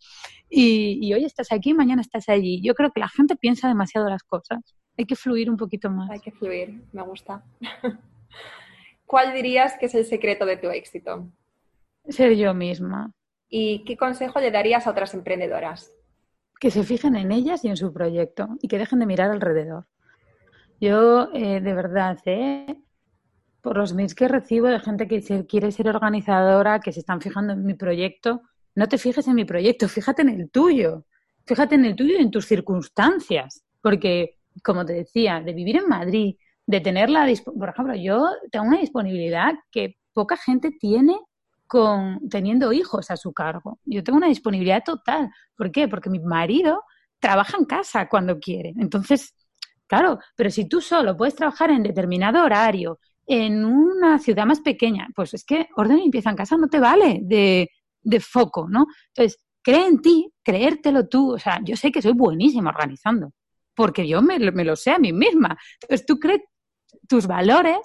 [0.49, 2.61] Y, hoy estás aquí, mañana estás allí.
[2.63, 4.59] Yo creo que la gente piensa demasiado las cosas.
[4.97, 6.09] Hay que fluir un poquito más.
[6.09, 7.43] Hay que fluir, me gusta.
[9.05, 11.29] ¿Cuál dirías que es el secreto de tu éxito?
[12.07, 13.11] Ser yo misma.
[13.49, 15.91] ¿Y qué consejo le darías a otras emprendedoras?
[16.59, 19.87] Que se fijen en ellas y en su proyecto y que dejen de mirar alrededor.
[20.79, 22.81] Yo, eh, de verdad, ¿eh?
[23.61, 27.53] por los mails que recibo de gente que quiere ser organizadora, que se están fijando
[27.53, 28.41] en mi proyecto,
[28.75, 31.05] no te fijes en mi proyecto, fíjate en el tuyo.
[31.45, 33.63] Fíjate en el tuyo y en tus circunstancias.
[33.81, 36.35] Porque, como te decía, de vivir en Madrid,
[36.67, 41.17] de tenerla, por ejemplo, yo tengo una disponibilidad que poca gente tiene
[41.69, 43.79] con teniendo hijos a su cargo.
[43.85, 45.29] Yo tengo una disponibilidad total.
[45.55, 45.87] ¿Por qué?
[45.87, 46.81] Porque mi marido
[47.19, 48.73] trabaja en casa cuando quiere.
[48.79, 49.35] Entonces,
[49.85, 55.09] claro, pero si tú solo puedes trabajar en determinado horario, en una ciudad más pequeña,
[55.15, 57.69] pues es que orden y empieza en casa no te vale de,
[58.01, 58.87] de foco, ¿no?
[59.09, 61.33] Entonces, cree en ti, creértelo tú.
[61.35, 63.31] O sea, yo sé que soy buenísima organizando,
[63.75, 65.55] porque yo me, lo sé a mí misma.
[65.83, 66.41] Entonces, tú crees
[67.07, 67.77] tus valores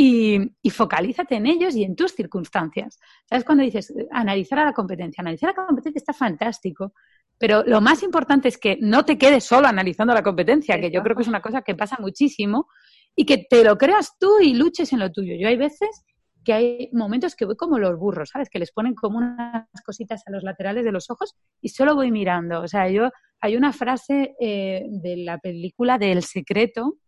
[0.00, 3.00] y, y, focalízate en ellos y en tus circunstancias.
[3.28, 5.22] ¿Sabes cuando dices analizar a la competencia?
[5.22, 6.92] Analizar a la competencia está fantástico,
[7.36, 11.02] pero lo más importante es que no te quedes solo analizando la competencia, que yo
[11.02, 12.68] creo que es una cosa que pasa muchísimo,
[13.16, 15.34] y que te lo creas tú y luches en lo tuyo.
[15.36, 16.04] Yo hay veces
[16.44, 18.48] que hay momentos que voy como los burros, ¿sabes?
[18.48, 22.12] Que les ponen como unas cositas a los laterales de los ojos y solo voy
[22.12, 22.62] mirando.
[22.62, 26.98] O sea, yo hay una frase eh, de la película del secreto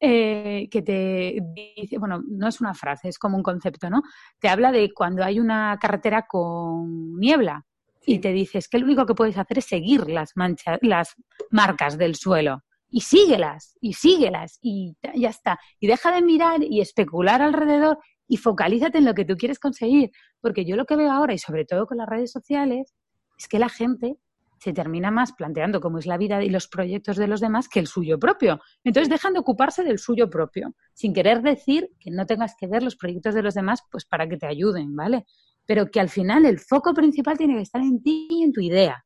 [0.00, 1.38] eh, que te
[1.76, 4.02] dice, bueno, no es una frase, es como un concepto, ¿no?
[4.38, 7.64] Te habla de cuando hay una carretera con niebla
[8.06, 11.14] y te dices que lo único que puedes hacer es seguir las manchas, las
[11.50, 15.58] marcas del suelo y síguelas, y síguelas, y ya está.
[15.78, 20.10] Y deja de mirar y especular alrededor y focalízate en lo que tú quieres conseguir.
[20.40, 22.94] Porque yo lo que veo ahora, y sobre todo con las redes sociales,
[23.36, 24.16] es que la gente
[24.58, 27.80] se termina más planteando cómo es la vida y los proyectos de los demás que
[27.80, 28.60] el suyo propio.
[28.84, 32.82] Entonces dejan de ocuparse del suyo propio, sin querer decir que no tengas que ver
[32.82, 35.24] los proyectos de los demás pues para que te ayuden, ¿vale?
[35.66, 38.60] Pero que al final el foco principal tiene que estar en ti y en tu
[38.60, 39.04] idea,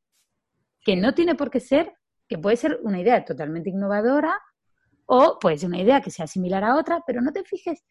[0.84, 1.92] que no tiene por qué ser
[2.28, 4.34] que puede ser una idea totalmente innovadora
[5.06, 7.84] o puede ser una idea que sea similar a otra, pero no te fijes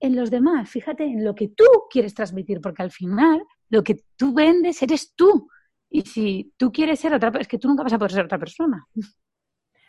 [0.00, 4.04] en los demás, fíjate en lo que tú quieres transmitir, porque al final lo que
[4.16, 5.48] tú vendes eres tú.
[5.90, 8.38] Y si tú quieres ser otra, es que tú nunca vas a poder ser otra
[8.38, 8.86] persona.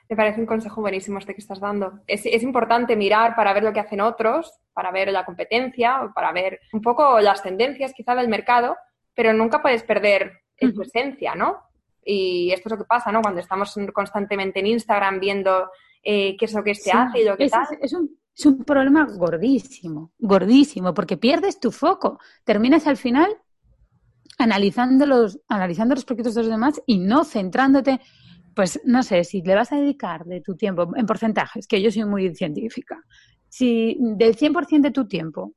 [0.10, 2.02] Me parece un consejo buenísimo este que estás dando.
[2.08, 6.14] Es, es importante mirar para ver lo que hacen otros para ver la competencia o
[6.14, 8.78] para ver un poco las tendencias quizá del mercado,
[9.14, 11.58] pero nunca puedes perder tu esencia, ¿no?
[12.04, 13.22] Y esto es lo que pasa, ¿no?
[13.22, 15.70] Cuando estamos constantemente en Instagram viendo
[16.04, 18.64] eh, qué es lo que se hace y lo que es, Es, un, es un
[18.64, 22.20] problema gordísimo, gordísimo, porque pierdes tu foco.
[22.44, 23.36] Terminas al final
[24.42, 28.00] analizando los, analizando los proyectos de los demás y no centrándote,
[28.56, 31.92] pues no sé, si le vas a dedicar de tu tiempo en porcentajes, que yo
[31.92, 33.02] soy muy científica,
[33.48, 35.54] si del 100% de tu tiempo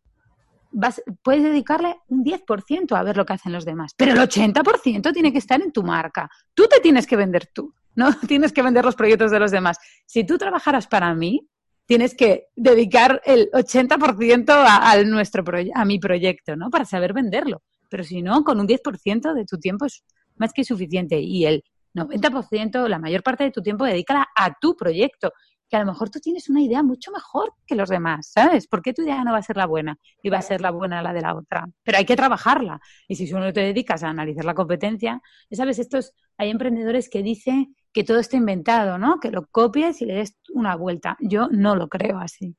[0.70, 5.12] vas, puedes dedicarle un 10% a ver lo que hacen los demás, pero el 80%
[5.12, 6.29] tiene que estar en tu marca.
[6.55, 9.79] Tú te tienes que vender tú, no tienes que vender los proyectos de los demás.
[10.07, 11.49] Si tú trabajaras para mí,
[11.87, 15.44] tienes que dedicar el 80% a, nuestro
[15.75, 16.70] a mi proyecto, ¿no?
[16.70, 17.62] Para saber venderlo.
[17.94, 20.02] Pero si no, con un 10% de tu tiempo es
[20.35, 21.20] más que suficiente.
[21.20, 21.62] Y el
[21.94, 25.33] 90%, la mayor parte de tu tiempo, dedícala a tu proyecto
[25.70, 28.66] que a lo mejor tú tienes una idea mucho mejor que los demás, ¿sabes?
[28.66, 30.72] ¿Por qué tu idea no va a ser la buena y va a ser la
[30.72, 31.68] buena la de la otra?
[31.85, 32.80] Pero hay que trabajarla.
[33.07, 35.78] Y si solo te dedicas a analizar la competencia, ¿sabes?
[35.78, 39.20] Estos, hay emprendedores que dicen que todo está inventado, ¿no?
[39.20, 41.16] Que lo copies y le des una vuelta.
[41.20, 42.57] Yo no lo creo así.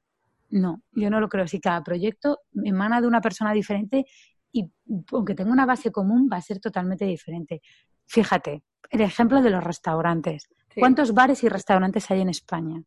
[0.49, 1.59] No, yo no lo creo así.
[1.59, 4.05] Cada proyecto emana de una persona diferente
[4.55, 4.71] y
[5.11, 7.61] aunque tenga una base común, va a ser totalmente diferente.
[8.05, 10.47] Fíjate, el ejemplo de los restaurantes.
[10.73, 12.81] ¿Cuántos bares y restaurantes hay en España?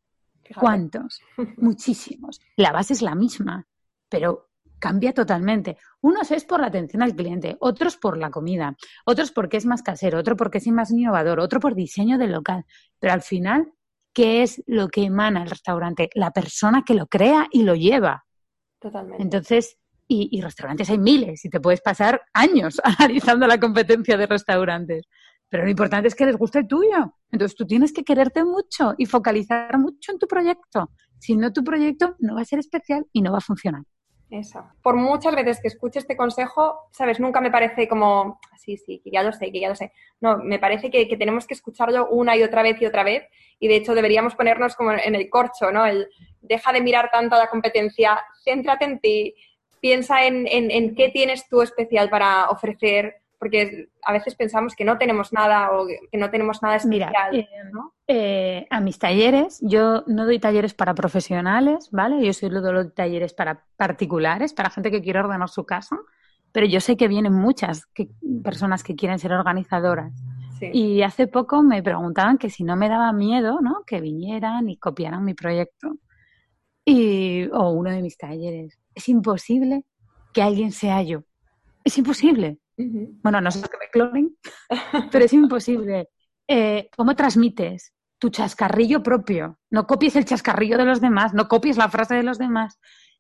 [0.58, 1.20] ¿Cuántos?
[1.58, 2.40] Muchísimos.
[2.56, 3.66] La base es la misma,
[4.08, 5.76] pero cambia totalmente.
[6.00, 9.82] Unos es por la atención al cliente, otros por la comida, otros porque es más
[9.82, 12.64] casero, otro porque es más innovador, otro por diseño del local.
[12.98, 13.74] Pero al final,
[14.14, 16.08] ¿qué es lo que emana el restaurante?
[16.14, 18.24] La persona que lo crea y lo lleva.
[18.78, 19.22] Totalmente.
[19.22, 19.76] Entonces,
[20.08, 25.06] y, y restaurantes hay miles y te puedes pasar años analizando la competencia de restaurantes.
[25.48, 27.14] Pero lo importante es que les guste el tuyo.
[27.30, 30.90] Entonces tú tienes que quererte mucho y focalizar mucho en tu proyecto.
[31.18, 33.82] Si no, tu proyecto no va a ser especial y no va a funcionar.
[34.30, 34.62] Eso.
[34.82, 39.10] Por muchas veces que escuche este consejo, sabes, nunca me parece como, sí, sí, que
[39.10, 39.92] ya lo sé, que ya lo sé.
[40.20, 43.26] No, me parece que, tenemos que escucharlo una y otra vez y otra vez.
[43.58, 45.86] Y de hecho deberíamos ponernos como en el corcho, ¿no?
[45.86, 46.08] El
[46.42, 49.34] deja de mirar tanto a la competencia, céntrate en ti,
[49.80, 54.98] piensa en, en qué tienes tú especial para ofrecer porque a veces pensamos que no
[54.98, 57.12] tenemos nada o que no tenemos nada especial.
[57.30, 57.46] Mira, eh,
[58.08, 62.24] eh, a mis talleres, yo no doy talleres para profesionales, ¿vale?
[62.24, 65.96] Yo solo doy talleres para particulares, para gente que quiere ordenar su casa,
[66.50, 67.88] pero yo sé que vienen muchas
[68.42, 70.12] personas que quieren ser organizadoras.
[70.60, 73.84] Y hace poco me preguntaban que si no me daba miedo, ¿no?
[73.86, 75.98] Que vinieran y copiaran mi proyecto.
[76.88, 78.78] Y, o uno de mis talleres.
[78.94, 79.84] Es imposible
[80.32, 81.22] que alguien sea yo.
[81.84, 82.58] Es imposible.
[82.76, 84.36] Bueno, no sé que me clonen,
[85.12, 86.08] pero es imposible.
[86.46, 89.58] Eh, ¿Cómo transmites tu chascarrillo propio?
[89.70, 92.78] No copies el chascarrillo de los demás, no copies la frase de los demás.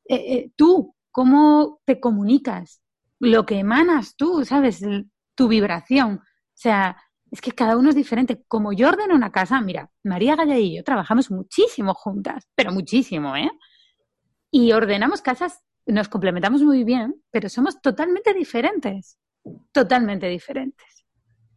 [0.08, 2.80] Eh, eh, tú, ¿cómo te comunicas?
[3.18, 4.80] Lo que emanas tú, ¿sabes?
[5.34, 6.20] Tu vibración.
[6.22, 6.96] O sea,
[7.30, 8.44] es que cada uno es diferente.
[8.48, 13.36] Como yo ordeno una casa, mira, María Galla y yo trabajamos muchísimo juntas, pero muchísimo,
[13.36, 13.50] ¿eh?
[14.50, 19.18] Y ordenamos casas, nos complementamos muy bien, pero somos totalmente diferentes
[19.72, 21.06] totalmente diferentes.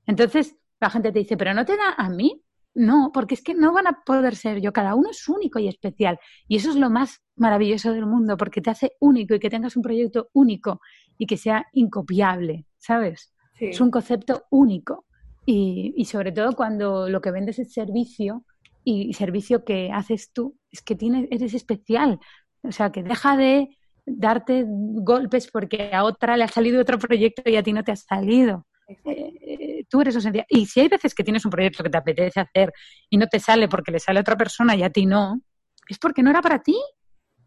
[0.05, 2.41] Entonces, la gente te dice, pero no te da a mí.
[2.73, 4.71] No, porque es que no van a poder ser yo.
[4.71, 6.17] Cada uno es único y especial.
[6.47, 9.75] Y eso es lo más maravilloso del mundo, porque te hace único y que tengas
[9.75, 10.79] un proyecto único
[11.17, 13.33] y que sea incopiable, ¿sabes?
[13.59, 15.05] Es un concepto único.
[15.45, 18.45] Y, y, sobre todo cuando lo que vendes es servicio
[18.83, 22.19] y servicio que haces tú, es que tienes, eres especial.
[22.63, 23.69] O sea, que deja de
[24.05, 27.91] darte golpes porque a otra le ha salido otro proyecto y a ti no te
[27.91, 28.67] ha salido.
[29.05, 30.45] Eh, tú eres esencial.
[30.49, 32.73] Y si hay veces que tienes un proyecto que te apetece hacer
[33.09, 35.41] y no te sale porque le sale a otra persona y a ti no,
[35.87, 36.77] es porque no era para ti.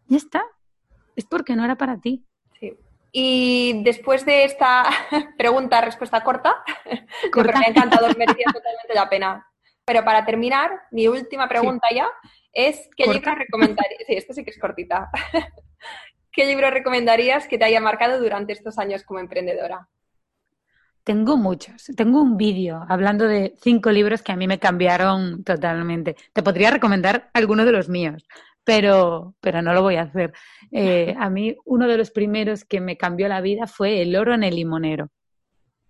[0.07, 0.43] Ya está.
[1.15, 2.25] Es porque no era para ti.
[3.17, 4.83] Y después de esta
[5.37, 6.53] pregunta, respuesta corta,
[7.31, 7.59] corta.
[7.59, 9.47] me ha encantado, merecía totalmente la pena.
[9.85, 12.11] Pero para terminar, mi última pregunta ya
[12.51, 14.01] es ¿qué libro recomendarías?
[14.05, 15.09] Sí, esto sí que es cortita.
[16.33, 19.87] ¿Qué libro recomendarías que te haya marcado durante estos años como emprendedora?
[21.05, 21.85] Tengo muchos.
[21.95, 26.17] Tengo un vídeo hablando de cinco libros que a mí me cambiaron totalmente.
[26.33, 28.27] Te podría recomendar algunos de los míos,
[28.65, 30.33] pero, pero no lo voy a hacer.
[30.71, 34.33] Eh, a mí uno de los primeros que me cambió la vida fue El oro
[34.33, 35.09] en el limonero.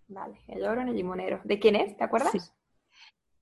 [0.07, 1.41] Vale, El oro en el limonero.
[1.43, 1.97] ¿De quién es?
[1.97, 2.31] ¿Te acuerdas?
[2.31, 2.39] Sí.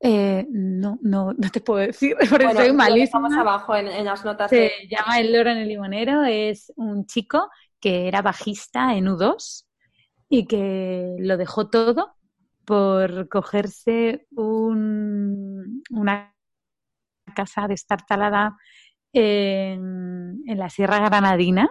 [0.06, 3.04] Eh, no, no, no te puedo decir, porque bueno, soy malísima.
[3.06, 4.50] Estamos abajo en, las notas.
[4.50, 9.66] Se llama El Loro en el Limonero, es un chico que era bajista en U2
[10.30, 12.16] y que lo dejó todo
[12.66, 16.34] por cogerse un, una
[17.34, 18.58] casa de estar talada
[19.14, 21.70] en, la Sierra Granadina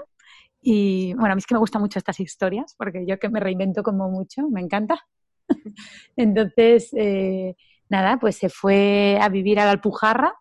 [0.60, 3.40] Y bueno, a mí es que me gustan mucho estas historias, porque yo que me
[3.40, 5.00] reinvento como mucho, me encanta.
[6.16, 7.56] Entonces, eh,
[7.88, 10.34] nada, pues se fue a vivir a la Alpujarra,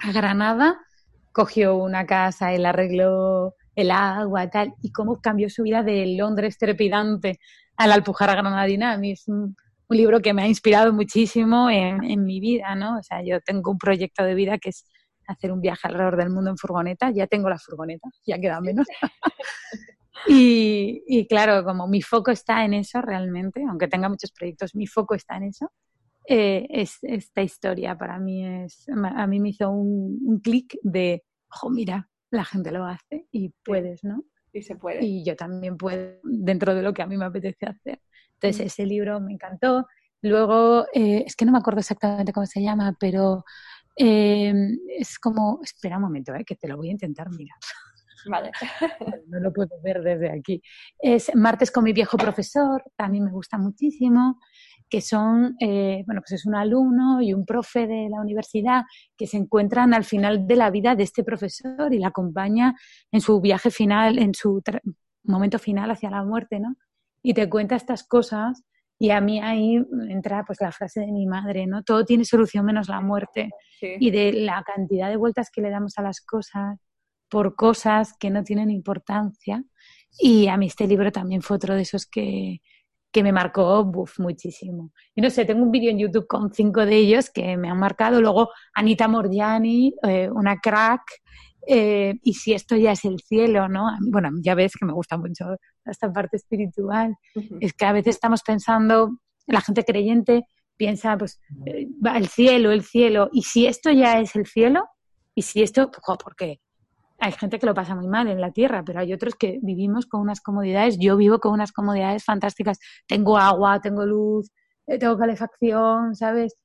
[0.00, 0.78] a Granada,
[1.32, 6.56] cogió una casa la arregló el agua, tal, y cómo cambió su vida de Londres
[6.58, 7.38] trepidante
[7.76, 8.92] a la Alpujarra Granadina.
[8.92, 9.54] A mí es un,
[9.88, 12.98] libro que me ha inspirado muchísimo en, en, mi vida, ¿no?
[12.98, 14.84] O sea, yo tengo un proyecto de vida que es
[15.26, 17.10] hacer un viaje alrededor del mundo en furgoneta.
[17.10, 18.86] Ya tengo la furgoneta, ya queda menos.
[20.28, 24.86] y, y, claro, como mi foco está en eso realmente, aunque tenga muchos proyectos, mi
[24.86, 25.72] foco está en eso.
[26.28, 31.22] Eh, es, esta historia para mí es, a mí me hizo un, un clic de,
[31.52, 34.24] ojo, mira, la gente lo hace y puedes, ¿no?
[34.52, 35.04] Y se puede.
[35.04, 38.00] Y yo también puedo dentro de lo que a mí me apetece hacer.
[38.34, 39.86] Entonces, ese libro me encantó.
[40.22, 43.44] Luego, eh, es que no me acuerdo exactamente cómo se llama, pero
[43.96, 44.52] eh,
[44.98, 47.58] es como, espera un momento, eh, que te lo voy a intentar mirar.
[48.28, 48.50] Vale.
[49.28, 50.60] no lo puedo ver desde aquí.
[50.98, 54.38] Es Martes con mi viejo profesor, también me gusta muchísimo
[54.88, 58.84] que son, eh, bueno, pues es un alumno y un profe de la universidad
[59.16, 62.74] que se encuentran al final de la vida de este profesor y la acompaña
[63.10, 64.62] en su viaje final, en su
[65.24, 66.76] momento final hacia la muerte, ¿no?
[67.22, 68.62] Y te cuenta estas cosas
[68.98, 69.76] y a mí ahí
[70.08, 71.82] entra pues la frase de mi madre, ¿no?
[71.82, 75.98] Todo tiene solución menos la muerte y de la cantidad de vueltas que le damos
[75.98, 76.78] a las cosas
[77.28, 79.62] por cosas que no tienen importancia.
[80.18, 82.60] Y a mí este libro también fue otro de esos que,
[83.12, 84.92] que me marcó buf, muchísimo.
[85.14, 87.78] Y no sé, tengo un vídeo en YouTube con cinco de ellos que me han
[87.78, 88.20] marcado.
[88.20, 91.02] Luego Anita Morgiani, eh, una crack.
[91.66, 93.88] Eh, y si esto ya es el cielo, ¿no?
[94.08, 97.16] Bueno, ya ves que me gusta mucho esta parte espiritual.
[97.60, 100.46] Es que a veces estamos pensando, la gente creyente
[100.76, 103.28] piensa, pues, eh, el cielo, el cielo.
[103.32, 104.84] Y si esto ya es el cielo,
[105.34, 106.60] y si esto, ¿por qué?
[107.18, 110.06] hay gente que lo pasa muy mal en la tierra, pero hay otros que vivimos
[110.06, 110.98] con unas comodidades.
[110.98, 112.78] Yo vivo con unas comodidades fantásticas.
[113.06, 114.50] Tengo agua, tengo luz,
[114.86, 116.56] eh, tengo calefacción, ¿sabes?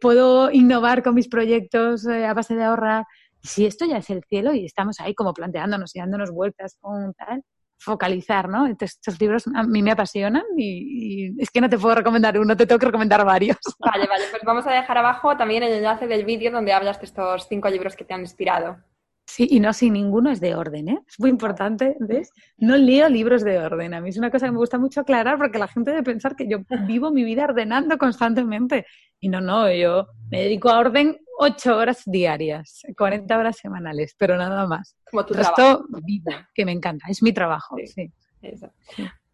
[0.00, 3.04] puedo innovar con mis proyectos eh, a base de ahorrar.
[3.46, 7.14] Si esto ya es el cielo y estamos ahí como planteándonos y dándonos vueltas con
[7.14, 7.42] tal,
[7.78, 8.66] focalizar, ¿no?
[8.66, 12.38] Entonces, estos libros a mí me apasionan y, y, es que no te puedo recomendar
[12.38, 13.56] uno, te tengo que recomendar varios.
[13.78, 17.06] Vale, vale, pues vamos a dejar abajo también el enlace del vídeo donde hablas de
[17.06, 18.78] estos cinco libros que te han inspirado.
[19.26, 21.00] Sí, y no, si ninguno es de orden, ¿eh?
[21.06, 22.30] Es muy importante, ¿ves?
[22.58, 23.92] No leo libros de orden.
[23.92, 26.36] A mí es una cosa que me gusta mucho aclarar porque la gente debe pensar
[26.36, 28.86] que yo vivo mi vida ordenando constantemente.
[29.18, 34.36] Y no, no, yo me dedico a orden ocho horas diarias, 40 horas semanales, pero
[34.36, 34.96] nada más.
[35.10, 35.84] Como tu trabajo.
[36.04, 38.10] vivo, que me encanta, es mi trabajo, sí.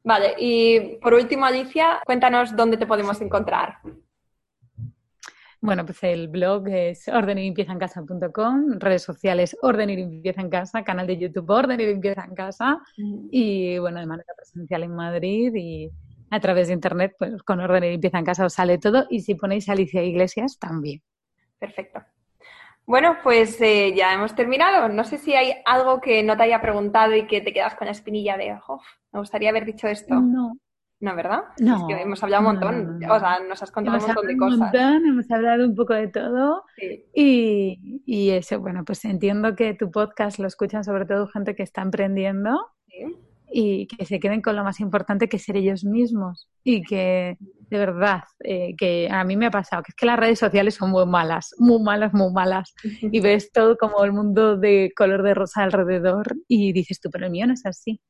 [0.04, 3.78] Vale, y por último, Alicia, cuéntanos dónde te podemos encontrar.
[5.62, 11.16] Bueno, pues el blog es ordenirlimpiezaancasa.com, redes sociales Orden y Limpieza en Casa, canal de
[11.16, 12.80] YouTube Orden y Limpieza en Casa
[13.30, 15.88] y bueno, de manera presencial en Madrid y
[16.30, 19.20] a través de internet, pues con Orden y Limpieza en Casa os sale todo y
[19.20, 21.00] si ponéis Alicia Iglesias también.
[21.60, 22.02] Perfecto.
[22.84, 24.88] Bueno, pues eh, ya hemos terminado.
[24.88, 27.84] No sé si hay algo que no te haya preguntado y que te quedas con
[27.84, 28.80] la espinilla de, oh,
[29.12, 30.16] me gustaría haber dicho esto.
[30.16, 30.56] No,
[31.02, 31.42] no, ¿verdad?
[31.58, 31.78] No.
[31.78, 33.00] Es que hemos hablado un montón.
[33.10, 34.54] o sea, nos has contado un montón de cosas.
[34.54, 36.62] Un montón, hemos hablado un poco de todo.
[36.76, 37.04] Sí.
[37.12, 41.64] Y, y, eso, bueno, pues entiendo que tu podcast lo escuchan sobre todo gente que
[41.64, 42.68] está emprendiendo.
[42.86, 43.16] Sí.
[43.54, 46.48] Y que se queden con lo más importante que ser ellos mismos.
[46.62, 50.20] Y que, de verdad, eh, que a mí me ha pasado, que es que las
[50.20, 52.74] redes sociales son muy malas, muy malas, muy malas.
[53.12, 57.26] y ves todo como el mundo de color de rosa alrededor y dices tú, pero
[57.26, 58.00] el mío no es así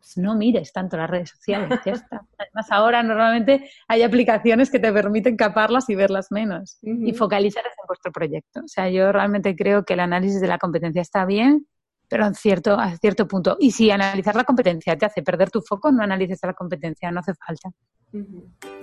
[0.00, 2.22] pues no mires tanto las redes sociales, ya está.
[2.38, 7.86] Además, ahora normalmente hay aplicaciones que te permiten caparlas y verlas menos y focalizarlas en
[7.86, 8.60] vuestro proyecto.
[8.64, 11.66] O sea, yo realmente creo que el análisis de la competencia está bien,
[12.08, 13.58] pero en cierto, a cierto punto.
[13.60, 17.10] Y si analizar la competencia te hace perder tu foco, no analices a la competencia,
[17.10, 17.70] no hace falta.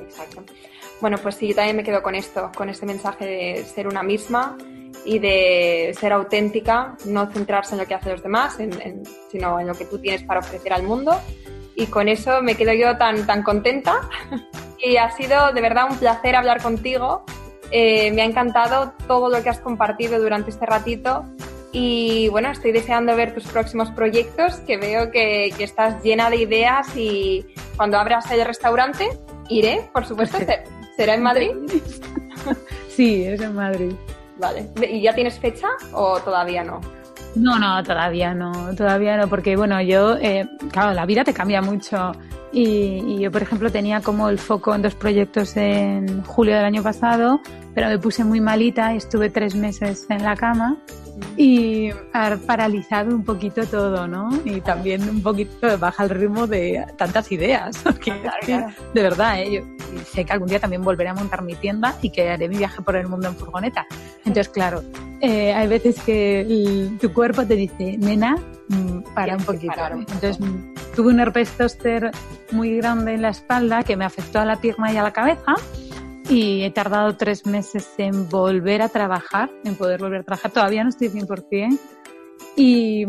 [0.02, 0.46] Exacto.
[1.02, 4.04] Bueno, pues sí, yo también me quedo con esto, con este mensaje de ser una
[4.04, 4.56] misma
[5.08, 8.58] y de ser auténtica, no centrarse en lo que hacen los demás,
[9.32, 11.18] sino en lo que tú tienes para ofrecer al mundo.
[11.76, 14.02] Y con eso me quedo yo tan, tan contenta.
[14.80, 17.24] y ha sido de verdad un placer hablar contigo.
[17.72, 21.24] Eh, me ha encantado todo lo que has compartido durante este ratito.
[21.72, 26.38] Y bueno, estoy deseando ver tus próximos proyectos, que veo que, que estás llena de
[26.38, 27.46] ideas y
[27.78, 29.08] cuando abras el restaurante,
[29.48, 30.38] iré, por supuesto.
[30.98, 31.52] ¿Será en Madrid?
[32.90, 33.94] Sí, es en Madrid.
[34.40, 34.70] Vale.
[34.90, 36.82] ¿Y ya tienes fecha o todavía no?
[37.36, 41.62] No, no, todavía no, todavía no, porque bueno, yo, eh, claro, la vida te cambia
[41.62, 42.14] mucho
[42.52, 46.66] y, y, yo, por ejemplo, tenía como el foco en dos proyectos en julio del
[46.66, 47.40] año pasado,
[47.76, 50.78] pero me puse muy malita y estuve tres meses en la cama
[51.36, 54.30] y ha paralizado un poquito todo, ¿no?
[54.46, 57.84] Y también un poquito baja el ritmo de tantas ideas.
[58.94, 59.52] De verdad, ¿eh?
[59.52, 59.62] yo
[60.12, 62.82] sé que algún día también volveré a montar mi tienda y que haré mi viaje
[62.82, 63.86] por el mundo en furgoneta.
[64.20, 64.84] Entonces, claro,
[65.22, 68.36] eh, hay veces que tu cuerpo te dice, nena,
[68.70, 69.74] mm, para un poquito.
[69.92, 70.40] Entonces,
[70.96, 72.12] tuve un herpes zóster
[72.52, 75.56] muy grande en la espalda que me afectó a la pierna y a la cabeza
[76.30, 80.52] y he tardado tres meses en volver a trabajar, en poder volver a trabajar.
[80.52, 81.80] Todavía no estoy 100%.
[82.56, 83.06] Y,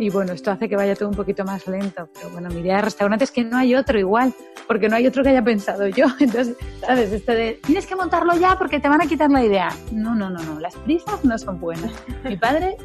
[0.00, 2.08] y bueno, esto hace que vaya todo un poquito más lento.
[2.12, 4.34] Pero bueno, mi idea de restaurante es que no hay otro igual,
[4.66, 6.06] porque no hay otro que haya pensado yo.
[6.20, 7.12] Entonces, ¿sabes?
[7.12, 9.68] Esto de, tienes que montarlo ya porque te van a quitar la idea.
[9.92, 10.58] No, no, no, no.
[10.58, 11.92] Las prisas no son buenas.
[12.24, 12.76] Mi padre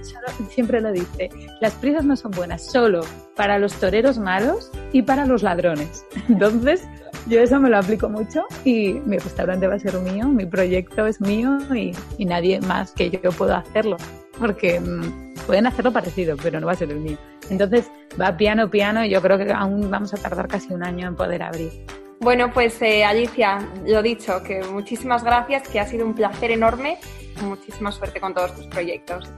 [0.50, 1.30] siempre lo dice.
[1.60, 3.02] Las prisas no son buenas solo
[3.36, 6.06] para los toreros malos y para los ladrones.
[6.30, 6.88] Entonces,
[7.28, 11.06] yo eso me lo aplico mucho y mi restaurante va a ser mío, mi proyecto
[11.08, 11.94] es mío y,
[12.26, 13.98] nadie más que yo puedo hacerlo.
[14.38, 17.18] Porque mm, pueden hacerlo parecido, pero no va a ser el mío.
[17.50, 21.08] Entonces va piano, piano y yo creo que aún vamos a tardar casi un año
[21.08, 21.72] en poder abrir.
[22.20, 26.98] Bueno, pues eh, Alicia, lo dicho, que muchísimas gracias, que ha sido un placer enorme.
[27.42, 29.30] Muchísima suerte con todos tus proyectos.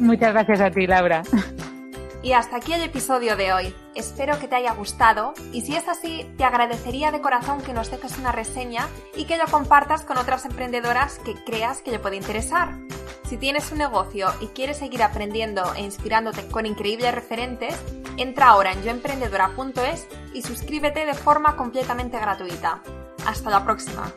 [0.00, 1.22] Muchas gracias a ti, Laura.
[2.26, 3.72] Y hasta aquí el episodio de hoy.
[3.94, 7.88] Espero que te haya gustado y si es así, te agradecería de corazón que nos
[7.88, 12.16] dejes una reseña y que lo compartas con otras emprendedoras que creas que le puede
[12.16, 12.80] interesar.
[13.28, 17.76] Si tienes un negocio y quieres seguir aprendiendo e inspirándote con increíbles referentes,
[18.16, 22.82] entra ahora en yoemprendedora.es y suscríbete de forma completamente gratuita.
[23.24, 24.12] Hasta la próxima.